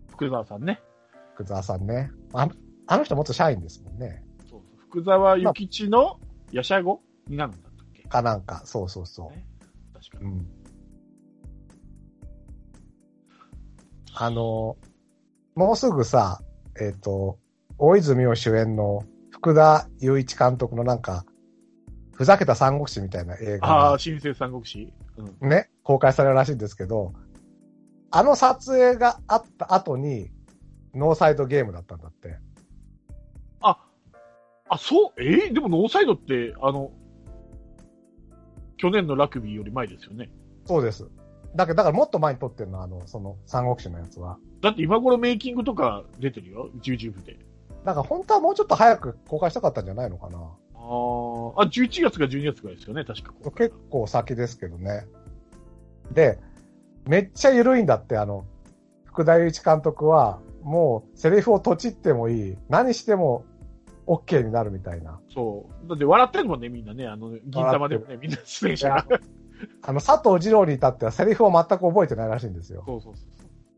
[0.09, 0.81] 福沢さんね。
[1.35, 2.11] 福沢さんね。
[2.33, 2.53] あの
[2.87, 4.23] あの人元社員ですもんね。
[4.41, 6.19] そうそう福沢諭吉の
[6.51, 8.03] ヤシャゴになるんだったっけ？
[8.03, 9.45] かなんか、そうそうそね
[9.93, 10.25] 確かう。
[10.25, 10.35] うに。
[10.37, 10.47] ん。
[14.15, 14.75] あの、
[15.55, 16.41] もうすぐさ、
[16.81, 17.37] えっ、と、
[17.77, 19.03] 大泉洋主演の
[19.41, 21.25] 福田雄一監督のなんか、
[22.13, 24.91] ふざけた三国志みたいな映画がああ、新生三国志？
[25.41, 25.49] うん。
[25.49, 27.13] ね、公開されるらしいんですけど、
[28.11, 30.29] あの撮影があった後に、
[30.93, 32.37] ノーサイドゲームだったんだって。
[33.61, 35.49] あ、そう、え？
[35.49, 36.91] ーでもノーサイドって、あの、
[38.77, 40.29] 去年のラグビーより前ですよね。
[40.65, 41.07] そうです。
[41.55, 44.37] だけど、だからもっと前に撮ってるの、あの、その、三国志のやつは。
[44.61, 47.39] だって今頃メイキングとか出てるよ、YouTube で。
[47.85, 50.37] だから本当はもうちょっと早く公開したかったんじゃないのかな。
[50.75, 53.33] あーあ、11月か12月ぐらいですよね、確か。
[53.51, 55.05] 結構先ですけどね。
[56.11, 56.39] で、
[57.07, 58.45] めっちゃ緩いんだって、あの、
[59.05, 62.57] 福田雄一監督は、もう、セリフをとちってもいい。
[62.69, 63.45] 何しても、
[64.07, 65.19] OK になるみたいな。
[65.33, 65.87] そう。
[65.87, 67.07] だって笑ってるもんね、みんなね。
[67.07, 69.05] あの、銀玉でもね、みんな出演者が。
[69.83, 72.83] あの、佐藤二郎に至ってはセリフを全く覚えてないらしいんですよ。
[72.87, 73.23] そうそうそ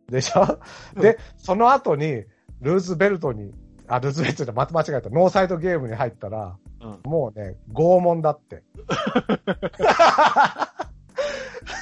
[0.10, 0.60] うでしょ？
[1.02, 2.24] で、その後に、
[2.62, 3.52] ルーズベルトに、
[3.94, 5.10] あ、ルにちベっとで間違えた。
[5.10, 8.64] ノーサイドゲームに入ったら、うんもうね、拷問だって。